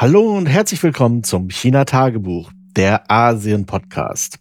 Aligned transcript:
Hallo 0.00 0.36
und 0.36 0.46
herzlich 0.46 0.80
willkommen 0.84 1.24
zum 1.24 1.50
China 1.50 1.84
Tagebuch, 1.84 2.52
der 2.76 3.10
Asien 3.10 3.66
Podcast. 3.66 4.38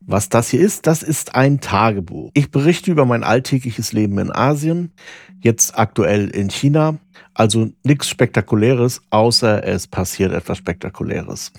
Was 0.00 0.28
das 0.28 0.48
hier 0.50 0.60
ist, 0.60 0.86
das 0.86 1.02
ist 1.02 1.34
ein 1.34 1.58
Tagebuch. 1.60 2.30
Ich 2.34 2.52
berichte 2.52 2.92
über 2.92 3.04
mein 3.04 3.24
alltägliches 3.24 3.92
Leben 3.92 4.16
in 4.20 4.30
Asien, 4.30 4.92
jetzt 5.40 5.76
aktuell 5.76 6.28
in 6.28 6.50
China 6.50 6.98
also 7.36 7.68
nichts 7.84 8.08
Spektakuläres, 8.08 9.02
außer 9.10 9.62
es 9.62 9.86
passiert 9.86 10.32
etwas 10.32 10.56
Spektakuläres. 10.56 11.52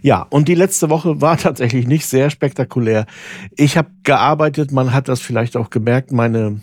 Ja, 0.00 0.24
und 0.30 0.46
die 0.46 0.54
letzte 0.54 0.88
Woche 0.88 1.20
war 1.20 1.36
tatsächlich 1.36 1.86
nicht 1.86 2.06
sehr 2.06 2.30
spektakulär. 2.30 3.06
Ich 3.56 3.76
habe 3.76 3.90
gearbeitet, 4.04 4.70
man 4.70 4.92
hat 4.92 5.08
das 5.08 5.20
vielleicht 5.20 5.56
auch 5.56 5.70
gemerkt, 5.70 6.12
meine 6.12 6.60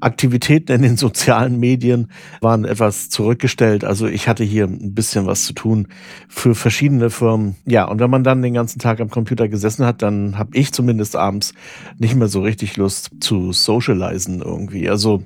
Aktivitäten 0.00 0.72
in 0.72 0.82
den 0.82 0.96
sozialen 0.96 1.60
Medien 1.60 2.10
waren 2.40 2.64
etwas 2.64 3.10
zurückgestellt. 3.10 3.84
Also 3.84 4.06
ich 4.06 4.28
hatte 4.28 4.44
hier 4.44 4.64
ein 4.64 4.94
bisschen 4.94 5.26
was 5.26 5.44
zu 5.44 5.52
tun 5.52 5.88
für 6.28 6.54
verschiedene 6.54 7.10
Firmen. 7.10 7.56
Ja, 7.66 7.84
und 7.84 8.00
wenn 8.00 8.10
man 8.10 8.24
dann 8.24 8.40
den 8.40 8.54
ganzen 8.54 8.78
Tag 8.78 9.00
am 9.00 9.10
Computer 9.10 9.48
gesessen 9.48 9.84
hat, 9.84 10.00
dann 10.00 10.38
habe 10.38 10.56
ich 10.56 10.72
zumindest 10.72 11.16
abends 11.16 11.52
nicht 11.98 12.14
mehr 12.14 12.28
so 12.28 12.40
richtig 12.40 12.78
Lust 12.78 13.10
zu 13.20 13.52
socialisen 13.52 14.40
irgendwie. 14.40 14.88
Also 14.88 15.22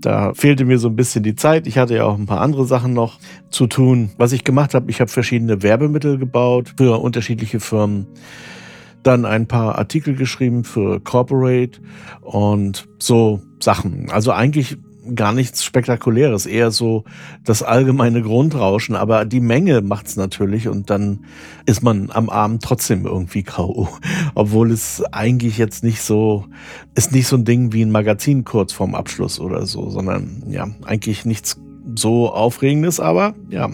da 0.00 0.32
fehlte 0.34 0.64
mir 0.64 0.78
so 0.78 0.88
ein 0.88 0.96
bisschen 0.96 1.22
die 1.22 1.36
Zeit. 1.36 1.66
Ich 1.66 1.78
hatte 1.78 1.94
ja 1.94 2.01
auch 2.02 2.18
ein 2.18 2.26
paar 2.26 2.40
andere 2.40 2.66
Sachen 2.66 2.92
noch 2.92 3.18
zu 3.50 3.66
tun. 3.66 4.10
Was 4.16 4.32
ich 4.32 4.44
gemacht 4.44 4.74
habe, 4.74 4.90
ich 4.90 5.00
habe 5.00 5.10
verschiedene 5.10 5.62
Werbemittel 5.62 6.18
gebaut 6.18 6.74
für 6.76 7.00
unterschiedliche 7.00 7.60
Firmen. 7.60 8.06
Dann 9.02 9.24
ein 9.24 9.48
paar 9.48 9.78
Artikel 9.78 10.14
geschrieben 10.14 10.64
für 10.64 11.00
Corporate 11.00 11.80
und 12.20 12.88
so 12.98 13.42
Sachen. 13.58 14.10
Also 14.10 14.32
eigentlich 14.32 14.78
gar 15.14 15.32
nichts 15.32 15.64
Spektakuläres, 15.64 16.46
eher 16.46 16.70
so 16.70 17.04
das 17.44 17.62
allgemeine 17.62 18.22
Grundrauschen, 18.22 18.94
aber 18.94 19.24
die 19.24 19.40
Menge 19.40 19.80
macht's 19.80 20.16
natürlich 20.16 20.68
und 20.68 20.90
dann 20.90 21.24
ist 21.66 21.82
man 21.82 22.10
am 22.12 22.28
Abend 22.28 22.62
trotzdem 22.62 23.06
irgendwie 23.06 23.42
K.O. 23.42 23.88
Obwohl 24.34 24.70
es 24.70 25.02
eigentlich 25.12 25.58
jetzt 25.58 25.82
nicht 25.82 26.02
so, 26.02 26.46
ist 26.94 27.12
nicht 27.12 27.26
so 27.26 27.36
ein 27.36 27.44
Ding 27.44 27.72
wie 27.72 27.82
ein 27.82 27.90
Magazin 27.90 28.44
kurz 28.44 28.72
vorm 28.72 28.94
Abschluss 28.94 29.40
oder 29.40 29.66
so, 29.66 29.90
sondern 29.90 30.44
ja, 30.48 30.68
eigentlich 30.84 31.24
nichts 31.24 31.60
so 31.96 32.32
Aufregendes, 32.32 33.00
aber 33.00 33.34
ja, 33.50 33.70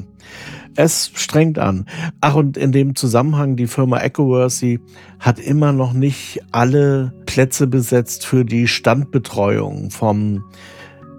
es 0.76 1.10
strengt 1.14 1.58
an. 1.58 1.86
Ach, 2.20 2.36
und 2.36 2.56
in 2.56 2.70
dem 2.70 2.94
Zusammenhang, 2.94 3.56
die 3.56 3.66
Firma 3.66 3.98
EcoWorthy 3.98 4.78
hat 5.18 5.40
immer 5.40 5.72
noch 5.72 5.92
nicht 5.92 6.40
alle 6.52 7.12
Plätze 7.26 7.66
besetzt 7.66 8.24
für 8.24 8.44
die 8.44 8.68
Standbetreuung 8.68 9.90
vom 9.90 10.44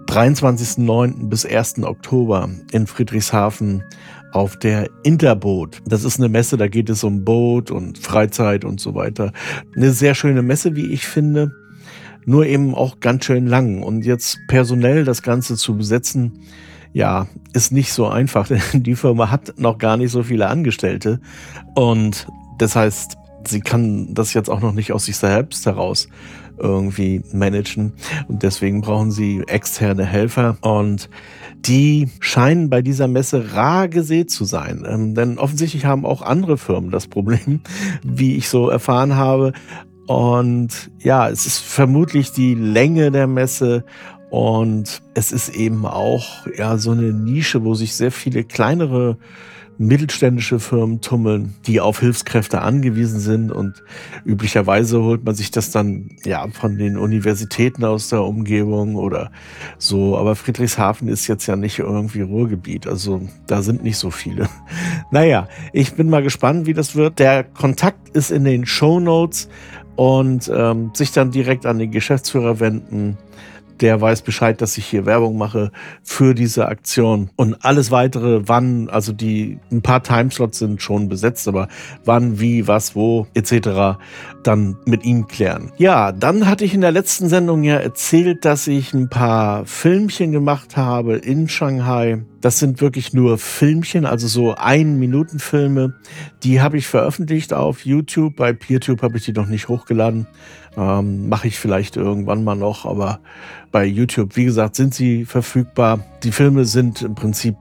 23.09. 0.06 1.28
bis 1.28 1.44
1. 1.44 1.82
Oktober 1.82 2.48
in 2.72 2.86
Friedrichshafen 2.86 3.84
auf 4.32 4.58
der 4.58 4.88
Interboot. 5.02 5.82
Das 5.86 6.04
ist 6.04 6.18
eine 6.18 6.28
Messe, 6.28 6.56
da 6.56 6.68
geht 6.68 6.88
es 6.88 7.04
um 7.04 7.24
Boot 7.24 7.70
und 7.70 7.98
Freizeit 7.98 8.64
und 8.64 8.80
so 8.80 8.94
weiter. 8.94 9.32
Eine 9.76 9.90
sehr 9.90 10.14
schöne 10.14 10.42
Messe, 10.42 10.74
wie 10.74 10.92
ich 10.92 11.06
finde. 11.06 11.52
Nur 12.24 12.46
eben 12.46 12.74
auch 12.74 13.00
ganz 13.00 13.24
schön 13.24 13.46
lang. 13.46 13.82
Und 13.82 14.04
jetzt 14.04 14.38
personell 14.48 15.04
das 15.04 15.22
Ganze 15.22 15.56
zu 15.56 15.76
besetzen, 15.76 16.40
ja, 16.92 17.26
ist 17.52 17.72
nicht 17.72 17.92
so 17.92 18.06
einfach, 18.08 18.48
denn 18.48 18.60
die 18.82 18.96
Firma 18.96 19.30
hat 19.30 19.54
noch 19.58 19.78
gar 19.78 19.96
nicht 19.96 20.10
so 20.10 20.22
viele 20.22 20.48
Angestellte. 20.48 21.20
Und 21.74 22.26
das 22.58 22.76
heißt, 22.76 23.16
sie 23.46 23.60
kann 23.60 24.14
das 24.14 24.34
jetzt 24.34 24.50
auch 24.50 24.60
noch 24.60 24.72
nicht 24.72 24.92
aus 24.92 25.06
sich 25.06 25.16
selbst 25.16 25.66
heraus 25.66 26.08
irgendwie 26.58 27.22
managen. 27.32 27.94
Und 28.28 28.42
deswegen 28.42 28.82
brauchen 28.82 29.10
sie 29.10 29.42
externe 29.46 30.04
Helfer. 30.04 30.58
Und 30.60 31.08
die 31.56 32.08
scheinen 32.20 32.70
bei 32.70 32.82
dieser 32.82 33.08
Messe 33.08 33.54
rar 33.54 33.88
gesät 33.88 34.30
zu 34.30 34.44
sein. 34.44 34.84
Ähm, 34.86 35.14
denn 35.14 35.38
offensichtlich 35.38 35.86
haben 35.86 36.04
auch 36.04 36.22
andere 36.22 36.58
Firmen 36.58 36.90
das 36.90 37.08
Problem, 37.08 37.60
wie 38.02 38.36
ich 38.36 38.48
so 38.48 38.68
erfahren 38.68 39.16
habe. 39.16 39.52
Und 40.06 40.90
ja, 40.98 41.28
es 41.28 41.46
ist 41.46 41.58
vermutlich 41.58 42.32
die 42.32 42.54
Länge 42.54 43.10
der 43.10 43.26
Messe 43.26 43.84
und 44.30 45.02
es 45.14 45.32
ist 45.32 45.50
eben 45.50 45.84
auch 45.84 46.46
ja 46.56 46.78
so 46.78 46.92
eine 46.92 47.12
Nische, 47.12 47.64
wo 47.64 47.74
sich 47.74 47.94
sehr 47.94 48.12
viele 48.12 48.44
kleinere 48.44 49.18
mittelständische 49.80 50.60
Firmen 50.60 51.00
tummeln, 51.00 51.54
die 51.66 51.80
auf 51.80 52.00
Hilfskräfte 52.00 52.60
angewiesen 52.60 53.18
sind 53.18 53.50
und 53.50 53.82
üblicherweise 54.26 55.02
holt 55.02 55.24
man 55.24 55.34
sich 55.34 55.50
das 55.50 55.70
dann 55.70 56.10
ja 56.22 56.46
von 56.48 56.76
den 56.76 56.98
Universitäten 56.98 57.84
aus 57.84 58.10
der 58.10 58.22
Umgebung 58.22 58.96
oder 58.96 59.32
so. 59.78 60.18
Aber 60.18 60.36
Friedrichshafen 60.36 61.08
ist 61.08 61.28
jetzt 61.28 61.46
ja 61.46 61.56
nicht 61.56 61.78
irgendwie 61.78 62.20
Ruhrgebiet, 62.20 62.86
also 62.86 63.22
da 63.46 63.62
sind 63.62 63.82
nicht 63.82 63.96
so 63.96 64.10
viele. 64.10 64.48
Naja, 65.12 65.48
ich 65.72 65.94
bin 65.94 66.08
mal 66.08 66.22
gespannt, 66.22 66.66
wie 66.66 66.74
das 66.74 66.94
wird. 66.94 67.18
Der 67.18 67.42
Kontakt 67.42 68.10
ist 68.10 68.30
in 68.30 68.44
den 68.44 68.64
Show 68.64 69.00
Notes 69.00 69.48
und 69.96 70.48
ähm, 70.54 70.92
sich 70.94 71.10
dann 71.10 71.32
direkt 71.32 71.66
an 71.66 71.80
den 71.80 71.90
Geschäftsführer 71.90 72.60
wenden 72.60 73.18
der 73.80 74.00
weiß 74.00 74.22
Bescheid, 74.22 74.60
dass 74.60 74.78
ich 74.78 74.86
hier 74.86 75.06
Werbung 75.06 75.38
mache 75.38 75.70
für 76.02 76.34
diese 76.34 76.68
Aktion. 76.68 77.30
Und 77.36 77.64
alles 77.64 77.90
weitere, 77.90 78.48
wann, 78.48 78.88
also 78.88 79.12
die 79.12 79.58
ein 79.70 79.82
paar 79.82 80.02
Timeslots 80.02 80.58
sind 80.58 80.82
schon 80.82 81.08
besetzt, 81.08 81.48
aber 81.48 81.68
wann, 82.04 82.40
wie, 82.40 82.66
was, 82.68 82.94
wo, 82.94 83.26
etc. 83.34 83.98
dann 84.42 84.76
mit 84.86 85.04
ihm 85.04 85.26
klären. 85.26 85.72
Ja, 85.78 86.12
dann 86.12 86.46
hatte 86.46 86.64
ich 86.64 86.74
in 86.74 86.80
der 86.80 86.92
letzten 86.92 87.28
Sendung 87.28 87.62
ja 87.62 87.76
erzählt, 87.76 88.44
dass 88.44 88.66
ich 88.66 88.92
ein 88.92 89.08
paar 89.08 89.64
Filmchen 89.66 90.32
gemacht 90.32 90.76
habe 90.76 91.16
in 91.16 91.48
Shanghai. 91.48 92.24
Das 92.40 92.58
sind 92.58 92.80
wirklich 92.80 93.12
nur 93.12 93.36
Filmchen, 93.36 94.06
also 94.06 94.26
so 94.26 94.54
Ein-Minuten-Filme. 94.54 95.94
Die 96.42 96.60
habe 96.60 96.78
ich 96.78 96.86
veröffentlicht 96.86 97.52
auf 97.52 97.84
YouTube. 97.84 98.36
Bei 98.36 98.52
PeerTube 98.52 99.02
habe 99.02 99.18
ich 99.18 99.24
die 99.24 99.32
noch 99.32 99.46
nicht 99.46 99.68
hochgeladen. 99.68 100.26
Ähm, 100.76 101.28
Mache 101.28 101.48
ich 101.48 101.58
vielleicht 101.58 101.96
irgendwann 101.96 102.44
mal 102.44 102.54
noch, 102.54 102.86
aber 102.86 103.20
bei 103.70 103.84
YouTube, 103.84 104.36
wie 104.36 104.44
gesagt, 104.44 104.76
sind 104.76 104.94
sie 104.94 105.24
verfügbar. 105.24 106.04
Die 106.22 106.32
Filme 106.32 106.64
sind 106.64 107.02
im 107.02 107.14
Prinzip 107.14 107.56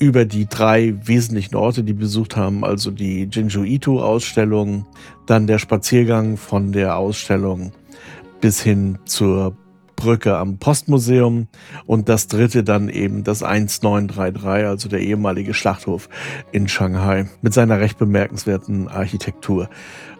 über 0.00 0.24
die 0.24 0.46
drei 0.46 0.94
wesentlichen 1.04 1.54
Orte, 1.54 1.84
die 1.84 1.92
besucht 1.92 2.34
haben, 2.34 2.64
also 2.64 2.90
die 2.90 3.28
Jinju 3.30 3.64
Ito 3.64 4.02
Ausstellung, 4.02 4.86
dann 5.26 5.46
der 5.46 5.58
Spaziergang 5.58 6.38
von 6.38 6.72
der 6.72 6.96
Ausstellung 6.96 7.72
bis 8.40 8.62
hin 8.62 8.98
zur 9.04 9.54
Brücke 10.00 10.38
am 10.38 10.58
Postmuseum 10.58 11.46
und 11.86 12.08
das 12.08 12.26
dritte 12.26 12.64
dann 12.64 12.88
eben 12.88 13.22
das 13.22 13.42
1933, 13.42 14.66
also 14.66 14.88
der 14.88 15.00
ehemalige 15.00 15.52
Schlachthof 15.52 16.08
in 16.52 16.68
Shanghai 16.68 17.28
mit 17.42 17.52
seiner 17.52 17.78
recht 17.78 17.98
bemerkenswerten 17.98 18.88
Architektur. 18.88 19.68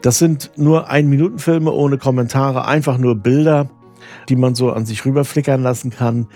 Das 0.02 0.18
sind 0.18 0.52
nur 0.56 0.88
Ein-Minuten-Filme 0.88 1.72
ohne 1.72 1.96
Kommentare, 1.96 2.66
einfach 2.66 2.98
nur 2.98 3.16
Bilder, 3.16 3.70
die 4.28 4.36
man 4.36 4.54
so 4.54 4.70
an 4.70 4.84
sich 4.84 5.04
rüberflickern 5.04 5.62
lassen 5.62 5.90
kann. 5.90 6.28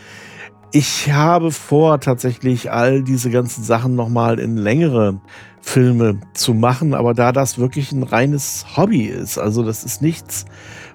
Ich 0.73 1.13
habe 1.13 1.51
vor, 1.51 2.01
tatsächlich 2.01 2.73
all 2.73 3.03
diese 3.03 3.31
ganzen 3.31 3.63
Sachen 3.63 3.95
nochmal 3.95 4.39
in 4.39 4.57
längere 4.57 5.21
Filme 5.65 6.21
zu 6.35 6.53
machen, 6.53 6.93
aber 6.93 7.15
da 7.15 7.33
das 7.33 7.59
wirklich 7.59 7.91
ein 7.91 8.03
reines 8.03 8.67
Hobby 8.77 9.07
ist, 9.07 9.39
also 9.39 9.63
das 9.63 9.83
ist 9.83 10.03
nichts, 10.03 10.45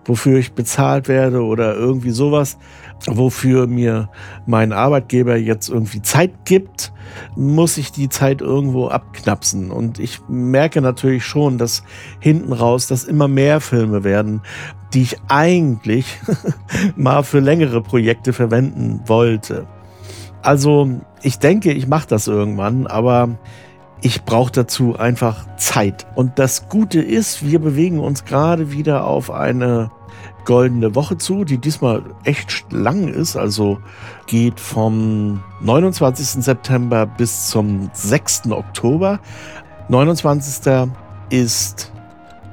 wofür 0.05 0.37
ich 0.37 0.53
bezahlt 0.53 1.07
werde 1.07 1.43
oder 1.43 1.75
irgendwie 1.75 2.11
sowas, 2.11 2.57
wofür 3.07 3.65
mir 3.65 4.09
mein 4.45 4.71
Arbeitgeber 4.71 5.35
jetzt 5.37 5.69
irgendwie 5.69 6.03
Zeit 6.03 6.45
gibt, 6.45 6.93
muss 7.35 7.77
ich 7.77 7.91
die 7.91 8.09
Zeit 8.09 8.41
irgendwo 8.41 8.89
abknapsen. 8.89 9.71
Und 9.71 9.97
ich 9.97 10.19
merke 10.29 10.81
natürlich 10.81 11.25
schon, 11.25 11.57
dass 11.57 11.83
hinten 12.19 12.53
raus, 12.53 12.85
dass 12.87 13.05
immer 13.05 13.27
mehr 13.27 13.61
Filme 13.61 14.03
werden, 14.03 14.41
die 14.93 15.01
ich 15.01 15.17
eigentlich 15.29 16.19
mal 16.95 17.23
für 17.23 17.39
längere 17.39 17.81
Projekte 17.81 18.33
verwenden 18.33 19.01
wollte. 19.07 19.67
Also 20.43 20.89
ich 21.23 21.39
denke, 21.39 21.73
ich 21.73 21.87
mache 21.87 22.07
das 22.07 22.27
irgendwann, 22.27 22.87
aber 22.87 23.39
ich 24.01 24.23
brauche 24.23 24.51
dazu 24.51 24.97
einfach 24.97 25.45
Zeit. 25.57 26.07
Und 26.15 26.39
das 26.39 26.69
Gute 26.69 27.01
ist, 27.01 27.45
wir 27.45 27.59
bewegen 27.59 27.99
uns 27.99 28.25
gerade 28.25 28.71
wieder 28.71 29.05
auf 29.05 29.31
eine 29.31 29.91
goldene 30.45 30.95
Woche 30.95 31.17
zu, 31.17 31.43
die 31.43 31.57
diesmal 31.57 32.01
echt 32.23 32.65
lang 32.71 33.07
ist. 33.07 33.35
Also 33.35 33.79
geht 34.25 34.59
vom 34.59 35.43
29. 35.61 36.43
September 36.43 37.05
bis 37.05 37.49
zum 37.49 37.89
6. 37.93 38.51
Oktober. 38.51 39.19
29. 39.89 40.89
ist 41.29 41.91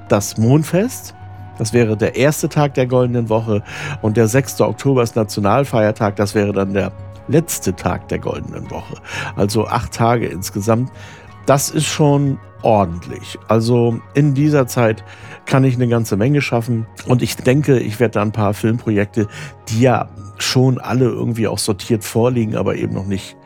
das 0.09 0.37
Mondfest. 0.37 1.15
Das 1.59 1.73
wäre 1.73 1.97
der 1.97 2.17
erste 2.17 2.49
Tag 2.49 2.75
der 2.75 2.87
goldenen 2.87 3.29
Woche. 3.29 3.63
Und 4.03 4.17
der 4.17 4.29
6. 4.29 4.61
Oktober 4.61 5.03
ist 5.03 5.17
Nationalfeiertag. 5.17 6.17
Das 6.17 6.35
wäre 6.35 6.53
dann 6.53 6.75
der 6.75 6.93
letzte 7.29 7.75
Tag 7.75 8.09
der 8.09 8.19
goldenen 8.19 8.71
Woche. 8.71 8.97
Also 9.37 9.67
acht 9.67 9.93
Tage 9.93 10.27
insgesamt. 10.27 10.91
Das 11.47 11.71
ist 11.71 11.87
schon 11.87 12.39
ordentlich. 12.63 13.39
Also 13.49 14.01
in 14.15 14.35
dieser 14.35 14.67
Zeit 14.67 15.05
kann 15.47 15.65
ich 15.65 15.77
eine 15.77 15.89
ganze 15.89 16.17
Menge 16.17 16.41
schaffen 16.41 16.87
und 17.07 17.23
ich 17.23 17.37
denke, 17.37 17.79
ich 17.79 18.01
werde 18.01 18.15
da 18.15 18.23
ein 18.23 18.33
paar 18.33 18.55
Filmprojekte, 18.55 19.29
die 19.69 19.81
ja 19.81 20.09
schon 20.39 20.79
alle 20.79 21.05
irgendwie 21.05 21.47
auch 21.47 21.59
sortiert 21.59 22.03
vorliegen, 22.05 22.57
aber 22.57 22.75
eben 22.77 22.95
noch 22.95 23.07
nicht, 23.07 23.37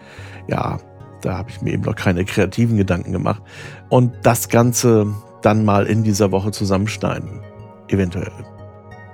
ja, 0.48 0.78
Da 1.20 1.36
habe 1.36 1.50
ich 1.50 1.60
mir 1.60 1.72
eben 1.74 1.82
noch 1.82 1.96
keine 1.96 2.24
kreativen 2.24 2.78
Gedanken 2.78 3.12
gemacht. 3.12 3.42
Und 3.90 4.12
das 4.22 4.48
Ganze 4.48 5.14
dann 5.42 5.66
mal 5.66 5.86
in 5.86 6.02
dieser 6.02 6.32
Woche 6.32 6.50
zusammenschneiden. 6.50 7.42
Eventuell. 7.88 8.32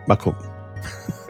Mal 0.06 0.16
gucken. 0.16 0.46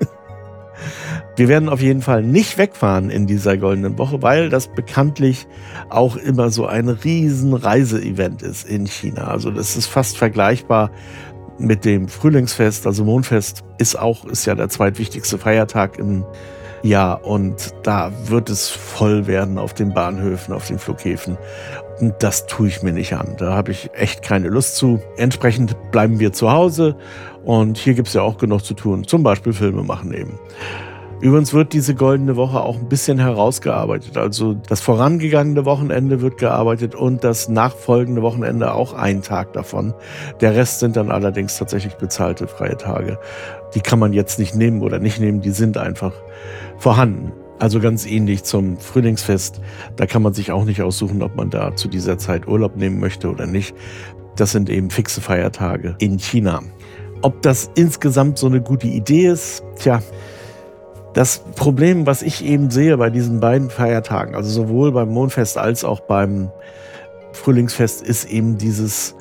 Wir 1.37 1.49
werden 1.49 1.69
auf 1.69 1.83
jeden 1.83 2.01
Fall 2.01 2.23
nicht 2.23 2.57
wegfahren 2.57 3.11
in 3.11 3.27
dieser 3.27 3.59
goldenen 3.59 3.99
Woche, 3.99 4.23
weil 4.23 4.49
das 4.49 4.69
bekanntlich 4.69 5.47
auch 5.91 6.17
immer 6.17 6.49
so 6.49 6.65
ein 6.65 6.89
riesen 6.89 7.53
Reiseevent 7.53 8.41
ist 8.41 8.67
in 8.67 8.87
China. 8.87 9.29
Also 9.29 9.51
das 9.51 9.77
ist 9.77 9.87
fast 9.87 10.17
vergleichbar 10.17 10.91
mit 11.59 11.85
dem 11.85 12.09
Frühlingsfest, 12.09 12.87
also 12.87 13.05
Mondfest 13.05 13.65
ist 13.77 13.99
auch, 13.99 14.25
ist 14.25 14.47
ja 14.47 14.55
der 14.55 14.71
zweitwichtigste 14.71 15.37
Feiertag 15.37 15.99
im 15.99 16.25
Jahr 16.83 17.25
und 17.25 17.75
da 17.83 18.13
wird 18.27 18.49
es 18.49 18.71
voll 18.71 19.27
werden 19.27 19.59
auf 19.59 19.75
den 19.75 19.93
Bahnhöfen, 19.93 20.55
auf 20.55 20.67
den 20.67 20.79
Flughäfen. 20.79 21.37
Und 22.01 22.15
das 22.21 22.47
tue 22.47 22.69
ich 22.69 22.83
mir 22.83 22.93
nicht 22.93 23.15
an. 23.15 23.37
Da 23.39 23.55
habe 23.55 23.73
ich 23.73 23.91
echt 23.95 24.23
keine 24.23 24.49
Lust 24.49 24.77
zu. 24.77 25.01
Entsprechend 25.17 25.77
bleiben 25.91 26.19
wir 26.19 26.33
zu 26.33 26.51
Hause 26.51 26.97
und 27.45 27.77
hier 27.77 27.93
gibt 27.95 28.09
es 28.09 28.15
ja 28.15 28.23
auch 28.23 28.39
genug 28.39 28.65
zu 28.65 28.73
tun, 28.73 29.07
zum 29.07 29.23
Beispiel 29.23 29.53
Filme 29.53 29.83
machen 29.83 30.15
eben. 30.15 30.39
Übrigens 31.21 31.55
wird 31.55 31.73
diese 31.73 31.95
goldene 31.95 32.37
Woche 32.37 32.61
auch 32.61 32.77
ein 32.77 32.89
bisschen 32.89 33.19
herausgearbeitet. 33.19 34.19
Also 34.19 34.53
das 34.53 34.83
vorangegangene 34.83 35.65
Wochenende 35.65 36.21
wird 36.21 36.37
gearbeitet 36.37 36.95
und 36.95 37.25
das 37.25 37.49
nachfolgende 37.49 38.21
Wochenende 38.21 38.75
auch 38.75 38.93
ein 38.93 39.23
Tag 39.23 39.55
davon. 39.55 39.95
Der 40.43 40.55
Rest 40.55 40.81
sind 40.81 40.97
dann 40.97 41.11
allerdings 41.11 41.57
tatsächlich 41.57 41.95
bezahlte 41.95 42.47
freie 42.47 42.77
Tage. 42.77 43.19
Die 43.75 43.81
kann 43.81 43.99
man 43.99 44.13
jetzt 44.13 44.39
nicht 44.39 44.55
nehmen 44.55 44.83
oder 44.83 44.99
nicht 44.99 45.19
nehmen, 45.19 45.41
die 45.41 45.51
sind 45.51 45.79
einfach 45.79 46.13
vorhanden. 46.77 47.33
Also 47.59 47.81
ganz 47.81 48.05
ähnlich 48.05 48.45
zum 48.45 48.77
Frühlingsfest. 48.77 49.63
Da 49.97 50.05
kann 50.05 50.21
man 50.21 50.35
sich 50.35 50.53
auch 50.53 50.65
nicht 50.65 50.83
aussuchen, 50.83 51.23
ob 51.23 51.35
man 51.35 51.49
da 51.49 51.75
zu 51.75 51.89
dieser 51.89 52.19
Zeit 52.19 52.47
Urlaub 52.47 52.77
nehmen 52.77 53.01
möchte 53.01 53.31
oder 53.31 53.47
nicht. 53.47 53.75
Das 54.37 54.53
sind 54.53 54.69
eben 54.69 54.91
fixe 54.91 55.23
Feiertage 55.23 55.97
in 55.99 56.19
China. 56.19 56.61
Ob 57.23 57.41
das 57.41 57.71
insgesamt 57.75 58.37
so 58.37 58.47
eine 58.47 58.61
gute 58.61 58.87
Idee 58.87 59.29
ist, 59.29 59.65
tja, 59.79 60.03
das 61.17 61.39
Problem, 61.39 62.05
was 62.05 62.21
ich 62.21 62.45
eben 62.45 62.71
sehe 62.71 62.95
bei 62.99 63.09
diesen 63.09 63.41
beiden 63.41 63.71
Feiertagen, 63.71 64.35
also 64.35 64.51
sowohl 64.51 64.93
beim 64.93 65.09
Mondfest 65.09 65.57
als 65.57 65.83
auch 65.83 66.01
beim 66.01 66.51
Frühlingsfest, 67.33 68.03
ist 68.03 68.27
eben 68.27 68.59
dieses, 68.59 69.15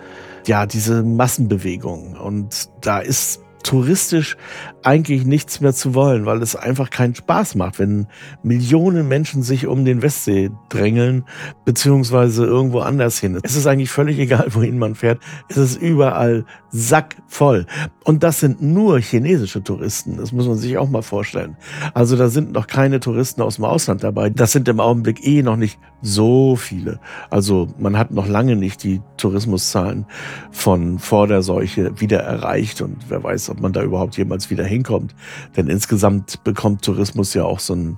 ja, 0.46 0.66
diese 0.66 1.04
Massenbewegung. 1.04 2.18
Und 2.18 2.70
da 2.82 3.00
ist 3.00 3.40
touristisch 3.64 4.36
eigentlich 4.86 5.26
nichts 5.26 5.62
mehr 5.62 5.74
zu 5.74 5.96
wollen, 5.96 6.26
weil 6.26 6.42
es 6.42 6.56
einfach 6.56 6.90
keinen 6.90 7.16
Spaß 7.16 7.56
macht, 7.56 7.80
wenn 7.80 8.08
Millionen 8.44 9.08
Menschen 9.08 9.42
sich 9.42 9.66
um 9.66 9.84
den 9.84 10.02
Westsee 10.02 10.52
drängeln, 10.70 11.26
beziehungsweise 11.66 12.46
irgendwo 12.46 12.80
anders 12.80 13.18
hin. 13.18 13.40
Es 13.42 13.56
ist 13.56 13.66
eigentlich 13.66 13.90
völlig 13.90 14.20
egal, 14.20 14.48
wohin 14.52 14.78
man 14.78 14.96
fährt. 14.96 15.20
Es 15.50 15.58
ist 15.58 15.82
überall 15.82 16.46
sackvoll. 16.70 17.66
Und 18.04 18.22
das 18.24 18.40
sind 18.40 18.62
nur 18.62 19.00
chinesische 19.00 19.64
Touristen. 19.64 20.18
Das 20.18 20.32
muss 20.32 20.48
man 20.48 20.58
sich 20.58 20.78
auch 20.78 20.90
mal 20.90 21.02
vorstellen. 21.02 21.58
Also 21.94 22.16
da 22.16 22.28
sind 22.28 22.52
noch 22.52 22.68
keine 22.68 23.00
Touristen 23.00 23.42
aus 23.42 23.56
dem 23.56 23.66
Ausland 23.66 24.04
dabei. 24.04 24.30
Das 24.30 24.52
sind 24.52 24.68
im 24.68 24.80
Augenblick 24.80 25.26
eh 25.26 25.42
noch 25.42 25.56
nicht 25.56 25.80
so 26.02 26.56
viele. 26.56 27.00
Also 27.30 27.68
man 27.80 27.98
hat 27.98 28.12
noch 28.12 28.28
lange 28.28 28.56
nicht 28.56 28.84
die 28.84 29.02
Tourismuszahlen 29.18 30.06
von 30.52 31.00
vor 31.00 31.28
der 31.28 31.42
Seuche 31.42 32.00
wieder 32.00 32.20
erreicht 32.20 32.82
und 32.82 32.98
wer 33.10 33.24
weiß, 33.24 33.50
ob 33.50 33.60
man 33.62 33.74
da 33.74 33.82
überhaupt 33.82 34.18
jemals 34.18 34.50
wieder 34.50 34.66
hinkommt. 34.75 35.16
Denn 35.57 35.68
insgesamt 35.68 36.44
bekommt 36.44 36.83
Tourismus 36.83 37.33
ja 37.33 37.44
auch 37.44 37.60
so 37.60 37.75
ein 37.75 37.98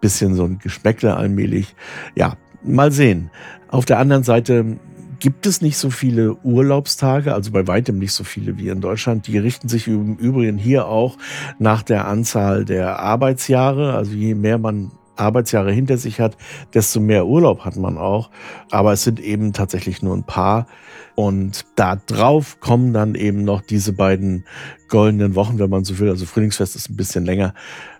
bisschen 0.00 0.34
so 0.34 0.44
ein 0.44 0.58
Geschmäckle 0.58 1.16
allmählich. 1.16 1.74
Ja, 2.14 2.36
mal 2.62 2.92
sehen. 2.92 3.30
Auf 3.68 3.84
der 3.84 3.98
anderen 3.98 4.24
Seite 4.24 4.78
gibt 5.20 5.46
es 5.46 5.60
nicht 5.60 5.76
so 5.76 5.90
viele 5.90 6.34
Urlaubstage, 6.44 7.34
also 7.34 7.50
bei 7.50 7.66
weitem 7.66 7.98
nicht 7.98 8.12
so 8.12 8.24
viele 8.24 8.56
wie 8.58 8.68
in 8.68 8.80
Deutschland. 8.80 9.26
Die 9.26 9.38
richten 9.38 9.68
sich 9.68 9.88
im 9.88 10.16
Übrigen 10.16 10.58
hier 10.58 10.86
auch 10.86 11.16
nach 11.58 11.82
der 11.82 12.06
Anzahl 12.06 12.64
der 12.64 13.00
Arbeitsjahre. 13.00 13.94
Also 13.94 14.12
je 14.12 14.34
mehr 14.34 14.58
man 14.58 14.92
Arbeitsjahre 15.18 15.72
hinter 15.72 15.98
sich 15.98 16.20
hat, 16.20 16.36
desto 16.74 17.00
mehr 17.00 17.26
Urlaub 17.26 17.64
hat 17.64 17.76
man 17.76 17.98
auch. 17.98 18.30
Aber 18.70 18.92
es 18.92 19.02
sind 19.04 19.20
eben 19.20 19.52
tatsächlich 19.52 20.02
nur 20.02 20.16
ein 20.16 20.24
paar. 20.24 20.66
Und 21.14 21.64
da 21.76 21.96
drauf 21.96 22.60
kommen 22.60 22.92
dann 22.92 23.14
eben 23.14 23.44
noch 23.44 23.60
diese 23.60 23.92
beiden 23.92 24.44
goldenen 24.88 25.34
Wochen, 25.34 25.58
wenn 25.58 25.70
man 25.70 25.84
so 25.84 25.98
will. 25.98 26.08
Also 26.08 26.26
Frühlingsfest 26.26 26.76
ist 26.76 26.88
ein 26.88 26.96
bisschen 26.96 27.24
länger. 27.24 27.54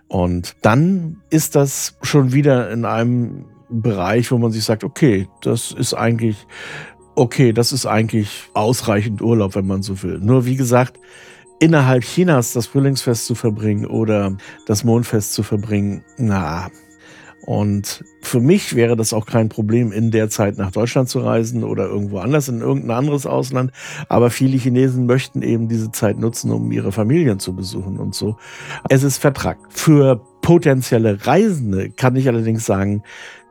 Und 0.07 0.55
dann 0.61 1.17
ist 1.29 1.55
das 1.55 1.97
schon 2.01 2.33
wieder 2.33 2.71
in 2.71 2.85
einem 2.85 3.45
Bereich, 3.69 4.31
wo 4.31 4.37
man 4.37 4.51
sich 4.51 4.63
sagt, 4.63 4.83
okay, 4.83 5.27
das 5.41 5.71
ist 5.71 5.93
eigentlich, 5.93 6.47
okay, 7.15 7.53
das 7.53 7.71
ist 7.71 7.85
eigentlich 7.85 8.49
ausreichend 8.53 9.21
Urlaub, 9.21 9.55
wenn 9.55 9.67
man 9.67 9.83
so 9.83 10.01
will. 10.01 10.19
Nur 10.19 10.45
wie 10.45 10.55
gesagt, 10.55 10.99
innerhalb 11.59 12.03
Chinas 12.03 12.53
das 12.53 12.67
Frühlingsfest 12.67 13.25
zu 13.27 13.35
verbringen 13.35 13.85
oder 13.85 14.35
das 14.65 14.83
Mondfest 14.83 15.33
zu 15.33 15.43
verbringen, 15.43 16.03
na, 16.17 16.71
und 17.41 18.03
für 18.21 18.41
mich 18.41 18.75
wäre 18.75 18.95
das 18.95 19.13
auch 19.13 19.25
kein 19.25 19.49
Problem, 19.49 19.91
in 19.91 20.11
der 20.11 20.29
Zeit 20.29 20.57
nach 20.57 20.71
Deutschland 20.71 21.09
zu 21.09 21.19
reisen 21.19 21.63
oder 21.63 21.85
irgendwo 21.85 22.19
anders 22.19 22.47
in 22.47 22.61
irgendein 22.61 22.97
anderes 22.97 23.25
Ausland. 23.25 23.71
Aber 24.07 24.29
viele 24.29 24.57
Chinesen 24.57 25.05
möchten 25.05 25.41
eben 25.41 25.67
diese 25.67 25.91
Zeit 25.91 26.19
nutzen, 26.19 26.51
um 26.51 26.71
ihre 26.71 26.91
Familien 26.91 27.39
zu 27.39 27.55
besuchen 27.55 27.97
und 27.97 28.13
so. 28.13 28.37
Es 28.89 29.03
ist 29.03 29.17
Vertrag. 29.17 29.57
Für 29.69 30.21
potenzielle 30.41 31.25
Reisende 31.25 31.89
kann 31.89 32.15
ich 32.15 32.27
allerdings 32.27 32.65
sagen, 32.65 33.03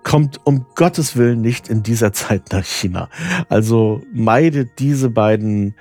kommt 0.04 0.40
um 0.44 0.66
Gottes 0.74 1.16
Willen 1.16 1.40
nicht 1.40 1.68
in 1.68 1.82
dieser 1.82 2.12
Zeit 2.14 2.52
nach 2.52 2.64
China. 2.64 3.08
Also 3.48 4.02
meidet 4.12 4.78
diese 4.78 5.10
beiden 5.10 5.74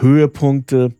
Höhepunkte. 0.00 0.90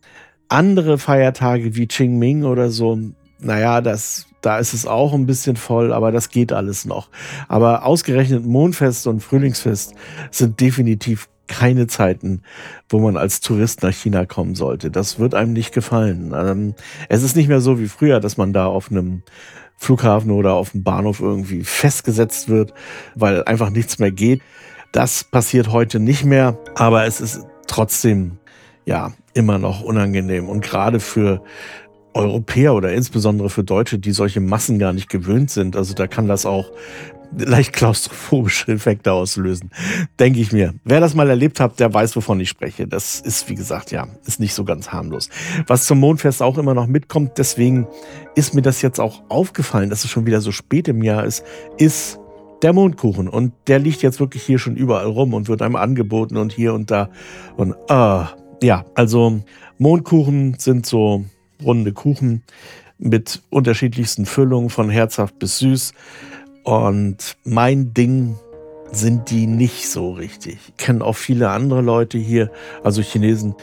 Andere 0.47 0.97
Feiertage 0.97 1.75
wie 1.75 1.85
Qingming 1.85 2.43
oder 2.43 2.71
so, 2.71 2.97
naja, 3.39 3.81
das 3.81 4.25
da 4.41 4.57
ist 4.57 4.73
es 4.73 4.85
auch 4.85 5.13
ein 5.13 5.25
bisschen 5.25 5.55
voll, 5.57 5.91
aber 5.91 6.11
das 6.11 6.29
geht 6.29 6.53
alles 6.53 6.85
noch. 6.85 7.09
Aber 7.47 7.85
ausgerechnet 7.85 8.45
Mondfest 8.45 9.05
und 9.07 9.21
Frühlingsfest 9.21 9.93
sind 10.31 10.59
definitiv 10.61 11.27
keine 11.47 11.87
Zeiten, 11.87 12.43
wo 12.87 12.99
man 12.99 13.17
als 13.17 13.41
Tourist 13.41 13.81
nach 13.83 13.93
China 13.93 14.25
kommen 14.25 14.55
sollte. 14.55 14.91
Das 14.91 15.19
wird 15.19 15.33
einem 15.33 15.51
nicht 15.51 15.73
gefallen. 15.73 16.33
Ähm, 16.33 16.75
es 17.09 17.23
ist 17.23 17.35
nicht 17.35 17.49
mehr 17.49 17.59
so 17.59 17.79
wie 17.79 17.87
früher, 17.87 18.19
dass 18.19 18.37
man 18.37 18.53
da 18.53 18.67
auf 18.67 18.91
einem 18.91 19.23
Flughafen 19.75 20.31
oder 20.31 20.53
auf 20.53 20.71
dem 20.71 20.83
Bahnhof 20.83 21.19
irgendwie 21.19 21.63
festgesetzt 21.63 22.49
wird, 22.49 22.73
weil 23.15 23.43
einfach 23.45 23.71
nichts 23.71 23.97
mehr 23.97 24.11
geht. 24.11 24.41
Das 24.91 25.23
passiert 25.23 25.71
heute 25.71 25.99
nicht 25.99 26.23
mehr, 26.23 26.57
aber 26.75 27.05
es 27.05 27.19
ist 27.19 27.45
trotzdem 27.67 28.37
ja 28.85 29.11
immer 29.33 29.57
noch 29.57 29.81
unangenehm 29.81 30.49
und 30.49 30.61
gerade 30.61 30.99
für 30.99 31.43
Europäer 32.19 32.75
oder 32.75 32.91
insbesondere 32.93 33.49
für 33.49 33.63
Deutsche, 33.63 33.97
die 33.97 34.11
solche 34.11 34.41
Massen 34.41 34.77
gar 34.77 34.93
nicht 34.93 35.09
gewöhnt 35.09 35.49
sind. 35.49 35.75
Also 35.75 35.93
da 35.93 36.05
kann 36.07 36.27
das 36.27 36.45
auch 36.45 36.71
leicht 37.37 37.73
klaustrophobische 37.73 38.71
Effekte 38.71 39.13
auslösen, 39.13 39.69
denke 40.19 40.39
ich 40.39 40.51
mir. 40.51 40.73
Wer 40.83 40.99
das 40.99 41.15
mal 41.15 41.29
erlebt 41.29 41.59
hat, 41.59 41.79
der 41.79 41.93
weiß, 41.93 42.15
wovon 42.15 42.39
ich 42.39 42.49
spreche. 42.49 42.87
Das 42.87 43.21
ist, 43.21 43.49
wie 43.49 43.55
gesagt, 43.55 43.91
ja, 43.91 44.07
ist 44.25 44.39
nicht 44.39 44.53
so 44.53 44.65
ganz 44.65 44.91
harmlos. 44.91 45.29
Was 45.67 45.85
zum 45.85 45.99
Mondfest 45.99 46.41
auch 46.41 46.57
immer 46.57 46.73
noch 46.73 46.87
mitkommt, 46.87 47.37
deswegen 47.37 47.87
ist 48.35 48.53
mir 48.53 48.61
das 48.61 48.81
jetzt 48.81 48.99
auch 48.99 49.21
aufgefallen, 49.29 49.89
dass 49.89 50.03
es 50.03 50.09
schon 50.09 50.25
wieder 50.25 50.41
so 50.41 50.51
spät 50.51 50.87
im 50.87 51.03
Jahr 51.03 51.23
ist, 51.23 51.43
ist 51.77 52.19
der 52.63 52.73
Mondkuchen. 52.73 53.29
Und 53.29 53.53
der 53.67 53.79
liegt 53.79 54.01
jetzt 54.01 54.19
wirklich 54.19 54.43
hier 54.43 54.59
schon 54.59 54.75
überall 54.75 55.07
rum 55.07 55.33
und 55.33 55.47
wird 55.47 55.61
einem 55.61 55.75
angeboten 55.75 56.35
und 56.35 56.51
hier 56.51 56.73
und 56.73 56.91
da. 56.91 57.09
Und 57.55 57.75
äh, 57.87 58.23
ja, 58.61 58.85
also 58.95 59.39
Mondkuchen 59.77 60.55
sind 60.57 60.85
so 60.85 61.23
runde 61.63 61.93
Kuchen 61.93 62.43
mit 62.97 63.41
unterschiedlichsten 63.49 64.25
Füllungen 64.25 64.69
von 64.69 64.89
herzhaft 64.89 65.39
bis 65.39 65.59
süß. 65.59 65.93
Und 66.63 67.37
mein 67.43 67.93
Ding 67.93 68.35
sind 68.91 69.29
die 69.29 69.47
nicht 69.47 69.89
so 69.89 70.11
richtig. 70.11 70.57
Ich 70.67 70.77
kenne 70.77 71.03
auch 71.03 71.15
viele 71.15 71.49
andere 71.49 71.81
Leute 71.81 72.17
hier, 72.17 72.51
also 72.83 73.01
Chinesen, 73.01 73.55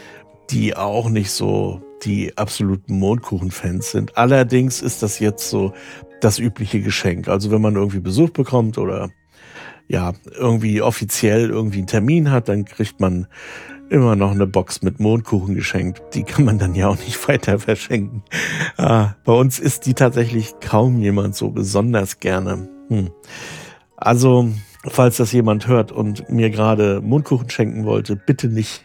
die 0.50 0.76
auch 0.76 1.08
nicht 1.08 1.30
so 1.30 1.82
die 2.04 2.36
absoluten 2.36 2.98
Mondkuchen-Fans 2.98 3.90
sind. 3.90 4.16
Allerdings 4.16 4.82
ist 4.82 5.02
das 5.02 5.18
jetzt 5.18 5.50
so 5.50 5.72
das 6.20 6.38
übliche 6.38 6.80
Geschenk. 6.80 7.28
Also 7.28 7.50
wenn 7.50 7.60
man 7.60 7.74
irgendwie 7.74 8.00
Besuch 8.00 8.30
bekommt 8.30 8.78
oder 8.78 9.10
ja, 9.88 10.12
irgendwie 10.36 10.82
offiziell 10.82 11.50
irgendwie 11.50 11.78
einen 11.78 11.86
Termin 11.86 12.30
hat, 12.30 12.48
dann 12.48 12.64
kriegt 12.64 13.00
man 13.00 13.26
immer 13.88 14.16
noch 14.16 14.32
eine 14.32 14.46
Box 14.46 14.82
mit 14.82 15.00
Mondkuchen 15.00 15.54
geschenkt. 15.54 16.02
Die 16.14 16.24
kann 16.24 16.44
man 16.44 16.58
dann 16.58 16.74
ja 16.74 16.88
auch 16.88 16.98
nicht 16.98 17.28
weiter 17.28 17.58
verschenken. 17.58 18.22
Ah, 18.76 19.14
bei 19.24 19.32
uns 19.32 19.58
isst 19.58 19.86
die 19.86 19.94
tatsächlich 19.94 20.54
kaum 20.60 21.00
jemand 21.00 21.36
so 21.36 21.50
besonders 21.50 22.20
gerne. 22.20 22.68
Hm. 22.88 23.10
Also, 23.96 24.48
falls 24.86 25.16
das 25.16 25.32
jemand 25.32 25.66
hört 25.68 25.92
und 25.92 26.28
mir 26.30 26.50
gerade 26.50 27.00
Mondkuchen 27.00 27.50
schenken 27.50 27.84
wollte, 27.84 28.16
bitte 28.16 28.48
nicht. 28.48 28.84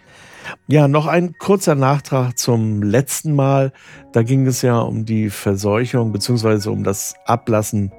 Ja, 0.68 0.88
noch 0.88 1.08
ein 1.08 1.38
kurzer 1.38 1.76
Nachtrag 1.76 2.38
zum 2.38 2.82
letzten 2.82 3.36
Mal. 3.36 3.72
Da 4.12 4.24
ging 4.24 4.48
es 4.48 4.62
ja 4.62 4.80
um 4.80 5.06
die 5.06 5.30
Verseuchung 5.30 6.12
beziehungsweise 6.12 6.72
um 6.72 6.84
das 6.84 7.14
Ablassen 7.26 7.92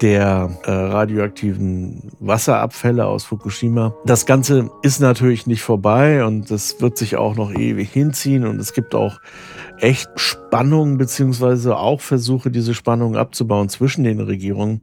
der 0.00 0.50
äh, 0.64 0.70
radioaktiven 0.70 2.10
Wasserabfälle 2.20 3.06
aus 3.06 3.24
Fukushima. 3.24 3.94
Das 4.04 4.26
Ganze 4.26 4.70
ist 4.82 5.00
natürlich 5.00 5.46
nicht 5.46 5.62
vorbei 5.62 6.24
und 6.24 6.50
das 6.50 6.80
wird 6.80 6.98
sich 6.98 7.16
auch 7.16 7.36
noch 7.36 7.52
ewig 7.52 7.90
hinziehen 7.90 8.46
und 8.46 8.60
es 8.60 8.72
gibt 8.72 8.94
auch 8.94 9.20
echt 9.78 10.08
Spannungen 10.16 10.98
beziehungsweise 10.98 11.76
auch 11.76 12.00
Versuche, 12.00 12.50
diese 12.50 12.74
Spannungen 12.74 13.16
abzubauen 13.16 13.68
zwischen 13.68 14.04
den 14.04 14.20
Regierungen. 14.20 14.82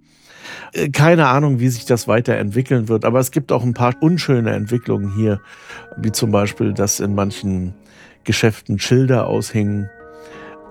Äh, 0.74 0.90
keine 0.90 1.28
Ahnung, 1.28 1.60
wie 1.60 1.70
sich 1.70 1.86
das 1.86 2.08
weiterentwickeln 2.08 2.88
wird, 2.88 3.06
aber 3.06 3.20
es 3.20 3.32
gibt 3.32 3.52
auch 3.52 3.64
ein 3.64 3.74
paar 3.74 3.94
unschöne 4.02 4.52
Entwicklungen 4.52 5.14
hier, 5.16 5.42
wie 5.98 6.12
zum 6.12 6.32
Beispiel, 6.32 6.74
dass 6.74 7.00
in 7.00 7.16
manchen 7.16 7.74
Geschäften 8.24 8.80
Schilder 8.80 9.28
aushängen, 9.28 9.90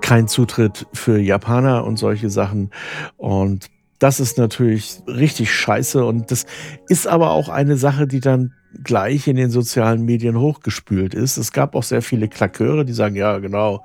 kein 0.01 0.29
Zutritt 0.29 0.87
für 0.93 1.19
Japaner 1.19 1.85
und 1.85 1.99
solche 1.99 2.31
Sachen. 2.31 2.71
Und 3.17 3.69
das 4.01 4.19
ist 4.19 4.39
natürlich 4.39 5.01
richtig 5.07 5.53
scheiße 5.55 6.05
und 6.05 6.31
das 6.31 6.47
ist 6.89 7.07
aber 7.07 7.31
auch 7.31 7.49
eine 7.49 7.77
Sache, 7.77 8.07
die 8.07 8.21
dann 8.21 8.55
gleich 8.83 9.29
in 9.29 9.37
den 9.37 9.51
sozialen 9.51 10.05
Medien 10.05 10.39
hochgespült 10.39 11.13
ist. 11.13 11.37
Es 11.37 11.53
gab 11.53 11.75
auch 11.75 11.83
sehr 11.83 12.01
viele 12.01 12.29
Klaköre, 12.29 12.85
die 12.85 12.95
sagen, 12.95 13.15
ja, 13.15 13.39
genau. 13.39 13.85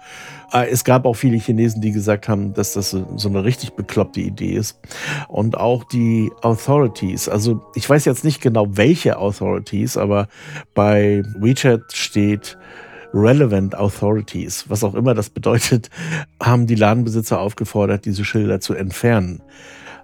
Äh, 0.53 0.69
es 0.69 0.85
gab 0.85 1.05
auch 1.05 1.15
viele 1.15 1.37
Chinesen, 1.37 1.81
die 1.81 1.91
gesagt 1.91 2.29
haben, 2.29 2.53
dass 2.53 2.73
das 2.73 2.91
so 2.91 3.29
eine 3.29 3.43
richtig 3.43 3.73
bekloppte 3.73 4.21
Idee 4.21 4.53
ist. 4.53 4.79
Und 5.27 5.57
auch 5.57 5.83
die 5.83 6.31
Authorities, 6.41 7.27
also 7.27 7.65
ich 7.75 7.89
weiß 7.89 8.05
jetzt 8.05 8.23
nicht 8.23 8.41
genau, 8.41 8.67
welche 8.69 9.17
Authorities, 9.17 9.97
aber 9.97 10.27
bei 10.73 11.23
WeChat 11.39 11.91
steht, 11.93 12.57
Relevant 13.13 13.75
Authorities, 13.75 14.65
was 14.69 14.83
auch 14.83 14.93
immer 14.93 15.13
das 15.13 15.29
bedeutet, 15.29 15.89
haben 16.41 16.67
die 16.67 16.75
Ladenbesitzer 16.75 17.39
aufgefordert, 17.39 18.05
diese 18.05 18.23
Schilder 18.23 18.59
zu 18.59 18.75
entfernen. 18.75 19.41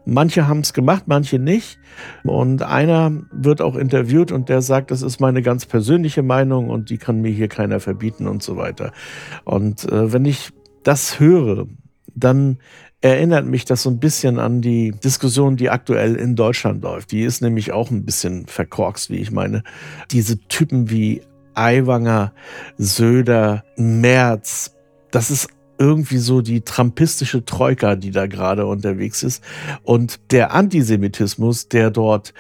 Manche 0.06 0.48
haben 0.48 0.62
es 0.62 0.74
gemacht, 0.74 1.04
manche 1.06 1.40
nicht. 1.40 1.80
Und 2.24 2.64
einer 2.64 3.12
wird 3.32 3.62
auch 3.62 3.76
interviewt 3.76 4.32
und 4.32 4.50
der 4.50 4.62
sagt, 4.62 4.92
das 4.92 5.02
ist 5.02 5.20
meine 5.20 5.42
ganz 5.42 5.66
persönliche 5.66 6.24
Meinung 6.24 6.70
und 6.70 6.90
die 6.90 6.98
kann 6.98 7.22
mir 7.22 7.32
hier 7.32 7.48
keiner 7.48 7.80
verbieten 7.80 8.28
und 8.28 8.42
so 8.42 8.58
weiter. 8.58 8.92
Und 9.44 9.84
äh, 9.92 10.12
wenn 10.12 10.26
ich 10.26 10.52
das 10.84 11.20
höre, 11.20 11.68
dann 12.16 12.58
erinnert 13.02 13.46
mich 13.46 13.66
das 13.66 13.84
so 13.84 13.90
ein 13.90 14.00
bisschen 14.00 14.40
an 14.40 14.62
die 14.62 14.92
Diskussion, 14.92 15.58
die 15.58 15.70
aktuell 15.70 16.16
in 16.16 16.36
Deutschland 16.36 16.84
läuft. 16.84 17.12
Die 17.12 17.24
ist 17.24 17.42
nämlich 17.42 17.72
auch 17.72 17.90
ein 17.90 18.06
bisschen 18.06 18.46
verkorkst, 18.46 19.10
wie 19.10 19.18
ich 19.18 19.32
meine. 19.32 19.64
Diese 20.12 20.38
Typen 20.38 20.90
wie 20.90 21.22
Aiwanger, 21.54 22.34
Söder, 22.78 23.64
Merz, 23.76 24.76
das 25.10 25.32
ist 25.32 25.50
irgendwie 25.82 26.20
so 26.20 26.42
die 26.42 26.62
trampistische 26.62 27.44
Troika, 27.44 27.96
die 27.96 28.12
da 28.12 28.28
gerade 28.28 28.68
unterwegs 28.68 29.24
ist. 29.24 29.44
Und 29.82 30.20
der 30.30 30.54
Antisemitismus, 30.54 31.70
der 31.70 31.90
dort 31.90 32.36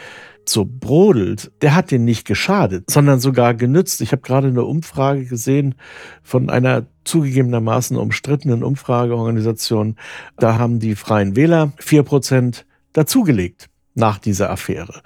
so 0.45 0.65
brodelt, 0.65 1.51
der 1.61 1.73
hat 1.75 1.89
den 1.89 2.05
nicht 2.05 2.25
geschadet, 2.25 2.89
sondern 2.89 3.19
sogar 3.19 3.55
genützt. 3.55 4.01
Ich 4.01 4.11
habe 4.11 4.21
gerade 4.21 4.47
eine 4.47 4.63
Umfrage 4.63 5.25
gesehen 5.25 5.75
von 6.21 6.49
einer 6.51 6.85
zugegebenermaßen 7.03 7.97
umstrittenen 7.97 8.63
Umfrageorganisation. 8.63 9.95
Da 10.37 10.59
haben 10.59 10.79
die 10.79 10.95
Freien 10.95 11.35
Wähler 11.35 11.73
vier 11.77 12.03
Prozent 12.03 12.65
dazugelegt 12.93 13.69
nach 13.95 14.19
dieser 14.19 14.51
Affäre 14.51 15.01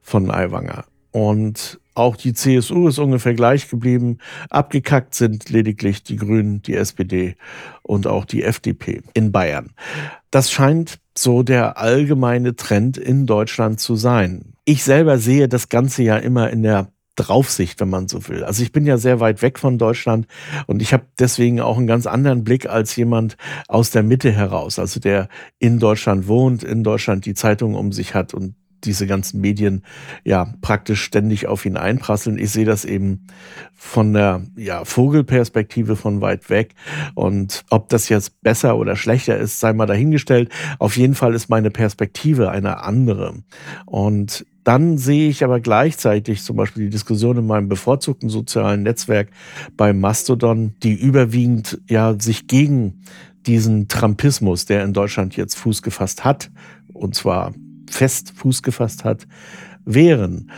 von 0.00 0.30
Aiwanger. 0.30 0.84
Und 1.10 1.80
auch 1.94 2.16
die 2.16 2.32
CSU 2.32 2.88
ist 2.88 2.98
ungefähr 2.98 3.34
gleich 3.34 3.68
geblieben. 3.68 4.18
Abgekackt 4.50 5.14
sind 5.14 5.48
lediglich 5.50 6.02
die 6.02 6.16
Grünen, 6.16 6.62
die 6.62 6.74
SPD 6.74 7.36
und 7.82 8.06
auch 8.06 8.24
die 8.24 8.42
FDP 8.42 9.02
in 9.14 9.32
Bayern. 9.32 9.70
Das 10.30 10.50
scheint 10.50 10.98
so 11.16 11.42
der 11.42 11.78
allgemeine 11.78 12.56
Trend 12.56 12.98
in 12.98 13.26
Deutschland 13.26 13.78
zu 13.78 13.94
sein. 13.94 14.54
Ich 14.64 14.82
selber 14.82 15.18
sehe 15.18 15.48
das 15.48 15.68
Ganze 15.68 16.02
ja 16.02 16.16
immer 16.16 16.50
in 16.50 16.62
der 16.62 16.88
Draufsicht, 17.16 17.80
wenn 17.80 17.90
man 17.90 18.08
so 18.08 18.26
will. 18.28 18.42
Also 18.42 18.62
ich 18.62 18.72
bin 18.72 18.86
ja 18.86 18.98
sehr 18.98 19.20
weit 19.20 19.40
weg 19.42 19.58
von 19.58 19.78
Deutschland 19.78 20.26
und 20.66 20.82
ich 20.82 20.92
habe 20.92 21.04
deswegen 21.18 21.60
auch 21.60 21.78
einen 21.78 21.86
ganz 21.86 22.06
anderen 22.06 22.42
Blick 22.42 22.68
als 22.68 22.96
jemand 22.96 23.36
aus 23.68 23.90
der 23.90 24.02
Mitte 24.02 24.32
heraus, 24.32 24.80
also 24.80 24.98
der 24.98 25.28
in 25.60 25.78
Deutschland 25.78 26.26
wohnt, 26.26 26.64
in 26.64 26.82
Deutschland 26.82 27.24
die 27.24 27.34
Zeitung 27.34 27.76
um 27.76 27.92
sich 27.92 28.14
hat 28.14 28.34
und 28.34 28.56
diese 28.84 29.06
ganzen 29.06 29.40
Medien 29.40 29.82
ja 30.24 30.52
praktisch 30.60 31.02
ständig 31.02 31.46
auf 31.46 31.64
ihn 31.66 31.76
einprasseln. 31.76 32.38
Ich 32.38 32.50
sehe 32.50 32.64
das 32.64 32.84
eben 32.84 33.26
von 33.74 34.12
der 34.12 34.42
ja, 34.56 34.84
Vogelperspektive 34.84 35.96
von 35.96 36.20
weit 36.20 36.50
weg. 36.50 36.74
Und 37.14 37.64
ob 37.70 37.88
das 37.88 38.08
jetzt 38.08 38.40
besser 38.42 38.76
oder 38.76 38.96
schlechter 38.96 39.36
ist, 39.36 39.60
sei 39.60 39.72
mal 39.72 39.86
dahingestellt. 39.86 40.50
Auf 40.78 40.96
jeden 40.96 41.14
Fall 41.14 41.34
ist 41.34 41.48
meine 41.48 41.70
Perspektive 41.70 42.50
eine 42.50 42.82
andere. 42.82 43.34
Und 43.86 44.46
dann 44.64 44.96
sehe 44.96 45.28
ich 45.28 45.44
aber 45.44 45.60
gleichzeitig 45.60 46.42
zum 46.42 46.56
Beispiel 46.56 46.84
die 46.84 46.90
Diskussion 46.90 47.36
in 47.36 47.46
meinem 47.46 47.68
bevorzugten 47.68 48.30
sozialen 48.30 48.82
Netzwerk 48.82 49.28
bei 49.76 49.92
Mastodon, 49.92 50.74
die 50.82 50.94
überwiegend 50.94 51.80
ja 51.88 52.18
sich 52.18 52.46
gegen 52.46 53.02
diesen 53.46 53.88
Trumpismus, 53.88 54.64
der 54.64 54.84
in 54.84 54.94
Deutschland 54.94 55.36
jetzt 55.36 55.56
Fuß 55.56 55.82
gefasst 55.82 56.24
hat, 56.24 56.50
und 56.94 57.14
zwar 57.14 57.52
fest 57.90 58.32
Fuß 58.36 58.62
gefasst 58.62 59.04
hat, 59.04 59.26
wären. 59.84 60.50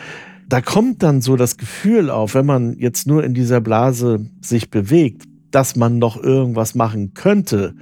Da 0.48 0.60
kommt 0.60 1.02
dann 1.02 1.20
so 1.20 1.36
das 1.36 1.56
Gefühl 1.56 2.10
auf, 2.10 2.34
wenn 2.34 2.46
man 2.46 2.78
jetzt 2.78 3.06
nur 3.06 3.24
in 3.24 3.34
dieser 3.34 3.60
Blase 3.60 4.30
sich 4.40 4.70
bewegt, 4.70 5.24
dass 5.50 5.74
man 5.74 5.98
noch 5.98 6.22
irgendwas 6.22 6.74
machen 6.74 7.14
könnte. 7.14 7.74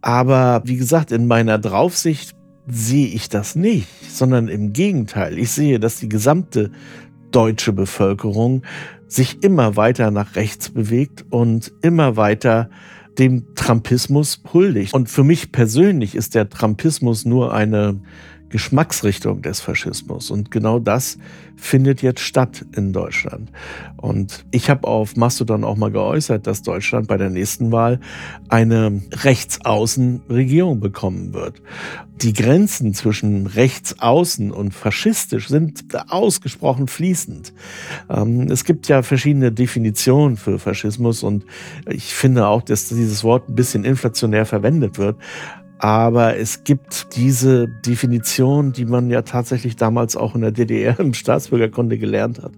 Aber 0.00 0.62
wie 0.64 0.76
gesagt, 0.76 1.12
in 1.12 1.26
meiner 1.26 1.58
Draufsicht 1.58 2.34
sehe 2.66 3.08
ich 3.08 3.28
das 3.28 3.54
nicht, 3.54 3.88
sondern 4.10 4.48
im 4.48 4.72
Gegenteil. 4.72 5.38
Ich 5.38 5.50
sehe, 5.50 5.80
dass 5.80 5.98
die 5.98 6.08
gesamte 6.08 6.70
deutsche 7.30 7.72
Bevölkerung 7.72 8.62
sich 9.06 9.42
immer 9.42 9.76
weiter 9.76 10.10
nach 10.10 10.36
rechts 10.36 10.70
bewegt 10.70 11.24
und 11.30 11.72
immer 11.82 12.16
weiter 12.16 12.70
dem 13.18 13.54
Trumpismus 13.54 14.42
huldigt. 14.52 14.94
Und 14.94 15.08
für 15.08 15.24
mich 15.24 15.50
persönlich 15.50 16.14
ist 16.14 16.34
der 16.34 16.48
Trumpismus 16.48 17.24
nur 17.24 17.52
eine 17.52 18.00
Geschmacksrichtung 18.48 19.42
des 19.42 19.60
Faschismus. 19.60 20.30
Und 20.30 20.50
genau 20.50 20.78
das 20.78 21.18
findet 21.56 22.02
jetzt 22.02 22.20
statt 22.20 22.64
in 22.74 22.92
Deutschland. 22.92 23.50
Und 23.96 24.44
ich 24.50 24.70
habe 24.70 24.86
auf 24.86 25.16
Mastodon 25.16 25.64
auch 25.64 25.76
mal 25.76 25.90
geäußert, 25.90 26.46
dass 26.46 26.62
Deutschland 26.62 27.08
bei 27.08 27.16
der 27.16 27.30
nächsten 27.30 27.72
Wahl 27.72 28.00
eine 28.48 29.02
Rechtsaußenregierung 29.12 30.80
bekommen 30.80 31.34
wird. 31.34 31.60
Die 32.22 32.32
Grenzen 32.32 32.94
zwischen 32.94 33.46
Rechtsaußen 33.46 34.50
und 34.50 34.74
faschistisch 34.74 35.48
sind 35.48 35.84
ausgesprochen 36.08 36.88
fließend. 36.88 37.52
Ähm, 38.08 38.50
es 38.50 38.64
gibt 38.64 38.88
ja 38.88 39.02
verschiedene 39.02 39.52
Definitionen 39.52 40.36
für 40.36 40.58
Faschismus 40.58 41.22
und 41.22 41.44
ich 41.88 42.14
finde 42.14 42.46
auch, 42.46 42.62
dass 42.62 42.88
dieses 42.88 43.22
Wort 43.22 43.48
ein 43.48 43.54
bisschen 43.54 43.84
inflationär 43.84 44.46
verwendet 44.46 44.98
wird. 44.98 45.16
Aber 45.78 46.36
es 46.36 46.64
gibt 46.64 47.14
diese 47.16 47.68
Definition, 47.68 48.72
die 48.72 48.84
man 48.84 49.10
ja 49.10 49.22
tatsächlich 49.22 49.76
damals 49.76 50.16
auch 50.16 50.34
in 50.34 50.40
der 50.40 50.50
DDR 50.50 50.98
im 50.98 51.14
Staatsbürgerkunde 51.14 51.98
gelernt 51.98 52.42
hat, 52.42 52.52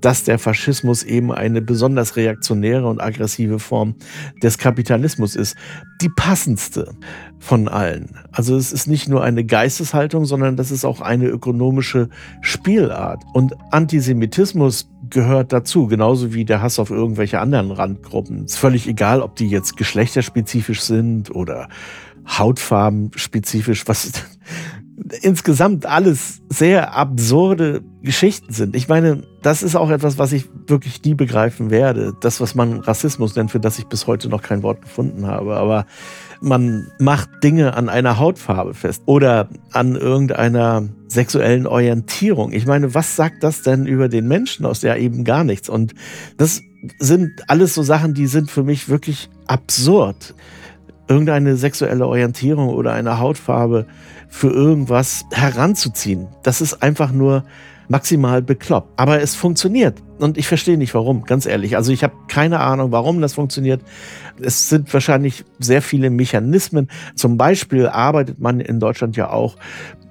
dass 0.00 0.24
der 0.24 0.38
Faschismus 0.38 1.02
eben 1.02 1.32
eine 1.32 1.60
besonders 1.60 2.16
reaktionäre 2.16 2.88
und 2.88 3.00
aggressive 3.00 3.58
Form 3.58 3.94
des 4.42 4.58
Kapitalismus 4.58 5.36
ist. 5.36 5.56
Die 6.00 6.08
passendste 6.08 6.94
von 7.38 7.68
allen. 7.68 8.18
Also 8.30 8.56
es 8.56 8.72
ist 8.72 8.86
nicht 8.86 9.08
nur 9.08 9.22
eine 9.22 9.44
Geisteshaltung, 9.44 10.24
sondern 10.24 10.56
das 10.56 10.70
ist 10.70 10.84
auch 10.84 11.00
eine 11.00 11.26
ökonomische 11.26 12.08
Spielart. 12.40 13.22
Und 13.32 13.54
Antisemitismus 13.70 14.88
gehört 15.10 15.52
dazu, 15.52 15.88
genauso 15.88 16.32
wie 16.32 16.44
der 16.44 16.62
Hass 16.62 16.78
auf 16.78 16.90
irgendwelche 16.90 17.40
anderen 17.40 17.70
Randgruppen. 17.70 18.44
Es 18.44 18.52
ist 18.52 18.58
völlig 18.58 18.88
egal, 18.88 19.20
ob 19.20 19.36
die 19.36 19.48
jetzt 19.48 19.76
geschlechterspezifisch 19.76 20.80
sind 20.80 21.34
oder 21.34 21.68
Hautfarben 22.26 23.10
spezifisch, 23.16 23.84
was 23.86 24.12
insgesamt 25.22 25.86
alles 25.86 26.40
sehr 26.48 26.94
absurde 26.94 27.82
Geschichten 28.02 28.52
sind. 28.52 28.76
Ich 28.76 28.88
meine, 28.88 29.22
das 29.42 29.62
ist 29.62 29.76
auch 29.76 29.90
etwas, 29.90 30.18
was 30.18 30.32
ich 30.32 30.48
wirklich 30.66 31.02
nie 31.04 31.14
begreifen 31.14 31.70
werde. 31.70 32.14
Das, 32.20 32.40
was 32.40 32.54
man 32.54 32.80
Rassismus 32.80 33.34
nennt, 33.34 33.50
für 33.50 33.60
das 33.60 33.78
ich 33.78 33.86
bis 33.86 34.06
heute 34.06 34.28
noch 34.28 34.42
kein 34.42 34.62
Wort 34.62 34.82
gefunden 34.82 35.26
habe. 35.26 35.56
Aber 35.56 35.86
man 36.40 36.88
macht 36.98 37.30
Dinge 37.42 37.74
an 37.74 37.88
einer 37.88 38.18
Hautfarbe 38.18 38.74
fest 38.74 39.02
oder 39.06 39.48
an 39.72 39.96
irgendeiner 39.96 40.88
sexuellen 41.08 41.66
Orientierung. 41.66 42.52
Ich 42.52 42.66
meine, 42.66 42.94
was 42.94 43.16
sagt 43.16 43.42
das 43.42 43.62
denn 43.62 43.86
über 43.86 44.08
den 44.08 44.28
Menschen 44.28 44.66
aus? 44.66 44.82
Ja, 44.82 44.96
eben 44.96 45.24
gar 45.24 45.44
nichts. 45.44 45.68
Und 45.68 45.94
das 46.36 46.62
sind 46.98 47.30
alles 47.48 47.74
so 47.74 47.82
Sachen, 47.82 48.14
die 48.14 48.26
sind 48.26 48.50
für 48.50 48.62
mich 48.64 48.88
wirklich 48.88 49.30
absurd 49.46 50.34
irgendeine 51.12 51.56
sexuelle 51.56 52.06
Orientierung 52.06 52.70
oder 52.70 52.92
eine 52.92 53.18
Hautfarbe 53.18 53.86
für 54.28 54.50
irgendwas 54.50 55.24
heranzuziehen. 55.30 56.28
Das 56.42 56.60
ist 56.62 56.82
einfach 56.82 57.12
nur 57.12 57.44
maximal 57.88 58.40
bekloppt. 58.40 58.88
Aber 58.96 59.20
es 59.20 59.34
funktioniert. 59.34 60.02
Und 60.18 60.38
ich 60.38 60.48
verstehe 60.48 60.78
nicht 60.78 60.94
warum, 60.94 61.24
ganz 61.24 61.44
ehrlich. 61.44 61.76
Also 61.76 61.92
ich 61.92 62.02
habe 62.02 62.14
keine 62.28 62.60
Ahnung, 62.60 62.92
warum 62.92 63.20
das 63.20 63.34
funktioniert. 63.34 63.82
Es 64.40 64.70
sind 64.70 64.92
wahrscheinlich 64.94 65.44
sehr 65.58 65.82
viele 65.82 66.08
Mechanismen. 66.08 66.88
Zum 67.14 67.36
Beispiel 67.36 67.88
arbeitet 67.88 68.40
man 68.40 68.60
in 68.60 68.80
Deutschland 68.80 69.16
ja 69.16 69.30
auch 69.30 69.56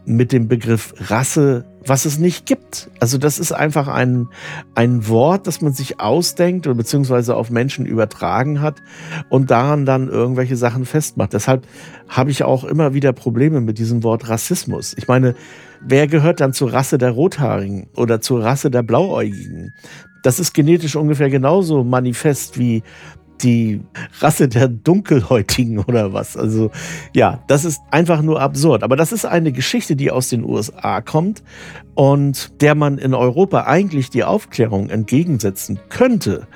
mit 0.05 0.31
dem 0.31 0.47
Begriff 0.47 0.93
Rasse, 1.09 1.65
was 1.85 2.05
es 2.05 2.19
nicht 2.19 2.45
gibt. 2.45 2.89
Also 2.99 3.17
das 3.17 3.39
ist 3.39 3.51
einfach 3.51 3.87
ein, 3.87 4.27
ein 4.75 5.07
Wort, 5.07 5.47
das 5.47 5.61
man 5.61 5.73
sich 5.73 5.99
ausdenkt 5.99 6.67
oder 6.67 6.75
beziehungsweise 6.75 7.35
auf 7.35 7.49
Menschen 7.49 7.85
übertragen 7.85 8.61
hat 8.61 8.81
und 9.29 9.51
daran 9.51 9.85
dann 9.85 10.07
irgendwelche 10.07 10.55
Sachen 10.55 10.85
festmacht. 10.85 11.33
Deshalb 11.33 11.65
habe 12.07 12.31
ich 12.31 12.43
auch 12.43 12.63
immer 12.63 12.93
wieder 12.93 13.13
Probleme 13.13 13.61
mit 13.61 13.77
diesem 13.77 14.03
Wort 14.03 14.29
Rassismus. 14.29 14.93
Ich 14.97 15.07
meine, 15.07 15.35
wer 15.81 16.07
gehört 16.07 16.39
dann 16.39 16.53
zur 16.53 16.71
Rasse 16.71 16.97
der 16.97 17.11
Rothaarigen 17.11 17.87
oder 17.95 18.21
zur 18.21 18.43
Rasse 18.43 18.69
der 18.69 18.83
Blauäugigen? 18.83 19.73
Das 20.23 20.39
ist 20.39 20.53
genetisch 20.53 20.95
ungefähr 20.95 21.31
genauso 21.31 21.83
manifest 21.83 22.59
wie 22.59 22.83
die 23.43 23.81
Rasse 24.19 24.47
der 24.47 24.67
Dunkelhäutigen 24.67 25.79
oder 25.79 26.13
was. 26.13 26.37
Also 26.37 26.71
ja, 27.15 27.43
das 27.47 27.65
ist 27.65 27.81
einfach 27.91 28.21
nur 28.21 28.41
absurd. 28.41 28.83
Aber 28.83 28.95
das 28.95 29.11
ist 29.11 29.25
eine 29.25 29.51
Geschichte, 29.51 29.95
die 29.95 30.11
aus 30.11 30.29
den 30.29 30.43
USA 30.43 31.01
kommt 31.01 31.43
und 31.95 32.61
der 32.61 32.75
man 32.75 32.97
in 32.97 33.13
Europa 33.13 33.63
eigentlich 33.65 34.09
die 34.09 34.23
Aufklärung 34.23 34.89
entgegensetzen 34.89 35.79
könnte 35.89 36.47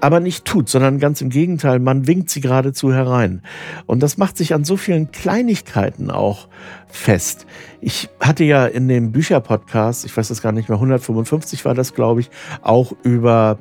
aber 0.00 0.20
nicht 0.20 0.44
tut, 0.44 0.68
sondern 0.68 0.98
ganz 0.98 1.20
im 1.20 1.30
Gegenteil, 1.30 1.78
man 1.78 2.06
winkt 2.06 2.30
sie 2.30 2.40
geradezu 2.40 2.92
herein. 2.92 3.42
Und 3.86 4.02
das 4.02 4.16
macht 4.16 4.36
sich 4.36 4.54
an 4.54 4.64
so 4.64 4.76
vielen 4.76 5.10
Kleinigkeiten 5.10 6.10
auch 6.10 6.48
fest. 6.86 7.46
Ich 7.80 8.08
hatte 8.20 8.44
ja 8.44 8.66
in 8.66 8.88
dem 8.88 9.12
Bücherpodcast, 9.12 10.04
ich 10.04 10.16
weiß 10.16 10.28
das 10.28 10.42
gar 10.42 10.52
nicht 10.52 10.68
mehr, 10.68 10.76
155 10.76 11.64
war 11.64 11.74
das, 11.74 11.94
glaube 11.94 12.20
ich, 12.20 12.30
auch 12.62 12.92
über 13.02 13.58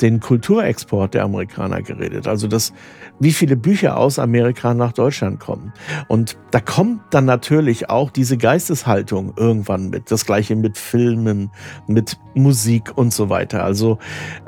den 0.00 0.20
Kulturexport 0.20 1.14
der 1.14 1.24
Amerikaner 1.24 1.82
geredet. 1.82 2.26
Also 2.26 2.48
das, 2.48 2.72
wie 3.18 3.32
viele 3.32 3.56
Bücher 3.56 3.96
aus 3.96 4.18
Amerika 4.18 4.74
nach 4.74 4.92
Deutschland 4.92 5.40
kommen. 5.40 5.72
Und 6.08 6.36
da 6.50 6.60
kommt 6.60 7.00
dann 7.10 7.24
natürlich 7.24 7.90
auch 7.90 8.10
diese 8.10 8.36
Geisteshaltung 8.36 9.34
irgendwann 9.36 9.90
mit. 9.90 10.10
Das 10.10 10.24
gleiche 10.24 10.56
mit 10.56 10.78
Filmen, 10.78 11.50
mit 11.86 12.18
Musik 12.34 12.96
und 12.96 13.12
so 13.12 13.28
weiter. 13.28 13.64
Also 13.64 13.98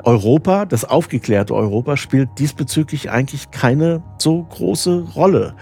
Europa, 0.03 0.65
das 0.65 0.85
aufgeklärte 0.85 1.53
Europa, 1.53 1.97
spielt 1.97 2.29
diesbezüglich 2.39 3.11
eigentlich 3.11 3.51
keine 3.51 4.03
so 4.17 4.43
große 4.43 5.07
Rolle, 5.15 5.55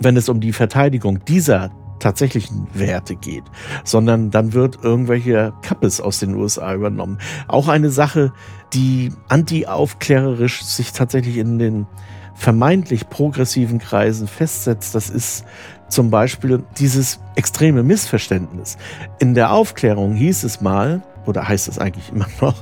wenn 0.00 0.16
es 0.16 0.28
um 0.28 0.40
die 0.40 0.52
Verteidigung 0.52 1.24
dieser 1.24 1.70
tatsächlichen 1.98 2.66
Werte 2.74 3.16
geht, 3.16 3.44
sondern 3.84 4.30
dann 4.30 4.52
wird 4.52 4.78
irgendwelche 4.82 5.52
Kappes 5.62 6.00
aus 6.00 6.20
den 6.20 6.34
USA 6.34 6.74
übernommen. 6.74 7.18
Auch 7.48 7.68
eine 7.68 7.90
Sache, 7.90 8.32
die 8.72 9.12
anti-aufklärerisch 9.28 10.62
sich 10.62 10.92
tatsächlich 10.92 11.36
in 11.38 11.58
den 11.58 11.86
vermeintlich 12.34 13.08
progressiven 13.08 13.78
Kreisen 13.78 14.28
festsetzt, 14.28 14.94
das 14.94 15.10
ist 15.10 15.44
zum 15.88 16.10
Beispiel 16.10 16.62
dieses 16.78 17.18
extreme 17.34 17.82
Missverständnis. 17.82 18.76
In 19.18 19.34
der 19.34 19.52
Aufklärung 19.52 20.14
hieß 20.14 20.44
es 20.44 20.60
mal, 20.60 21.02
oder 21.26 21.46
heißt 21.46 21.68
es 21.68 21.78
eigentlich 21.78 22.10
immer 22.12 22.26
noch, 22.40 22.54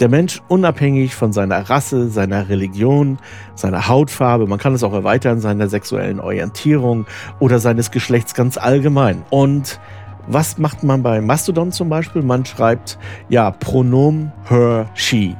der 0.00 0.08
Mensch 0.08 0.42
unabhängig 0.48 1.14
von 1.14 1.32
seiner 1.32 1.68
Rasse, 1.68 2.08
seiner 2.08 2.48
Religion, 2.48 3.18
seiner 3.54 3.88
Hautfarbe, 3.88 4.46
man 4.46 4.58
kann 4.58 4.74
es 4.74 4.84
auch 4.84 4.92
erweitern, 4.92 5.40
seiner 5.40 5.68
sexuellen 5.68 6.20
Orientierung 6.20 7.06
oder 7.40 7.58
seines 7.58 7.90
Geschlechts 7.90 8.34
ganz 8.34 8.56
allgemein. 8.58 9.24
Und 9.30 9.80
was 10.28 10.58
macht 10.58 10.82
man 10.82 11.02
bei 11.02 11.20
Mastodon 11.20 11.72
zum 11.72 11.88
Beispiel? 11.88 12.22
Man 12.22 12.44
schreibt 12.44 12.98
ja 13.28 13.50
Pronomen 13.50 14.32
her, 14.48 14.88
she. 14.94 15.36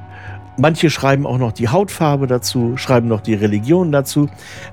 Manche 0.58 0.88
schreiben 0.88 1.26
auch 1.26 1.38
noch 1.38 1.52
die 1.52 1.68
Hautfarbe 1.68 2.26
dazu, 2.26 2.76
schreiben 2.76 3.08
noch 3.08 3.20
die 3.20 3.34
Religion 3.34 3.92
dazu. 3.92 4.28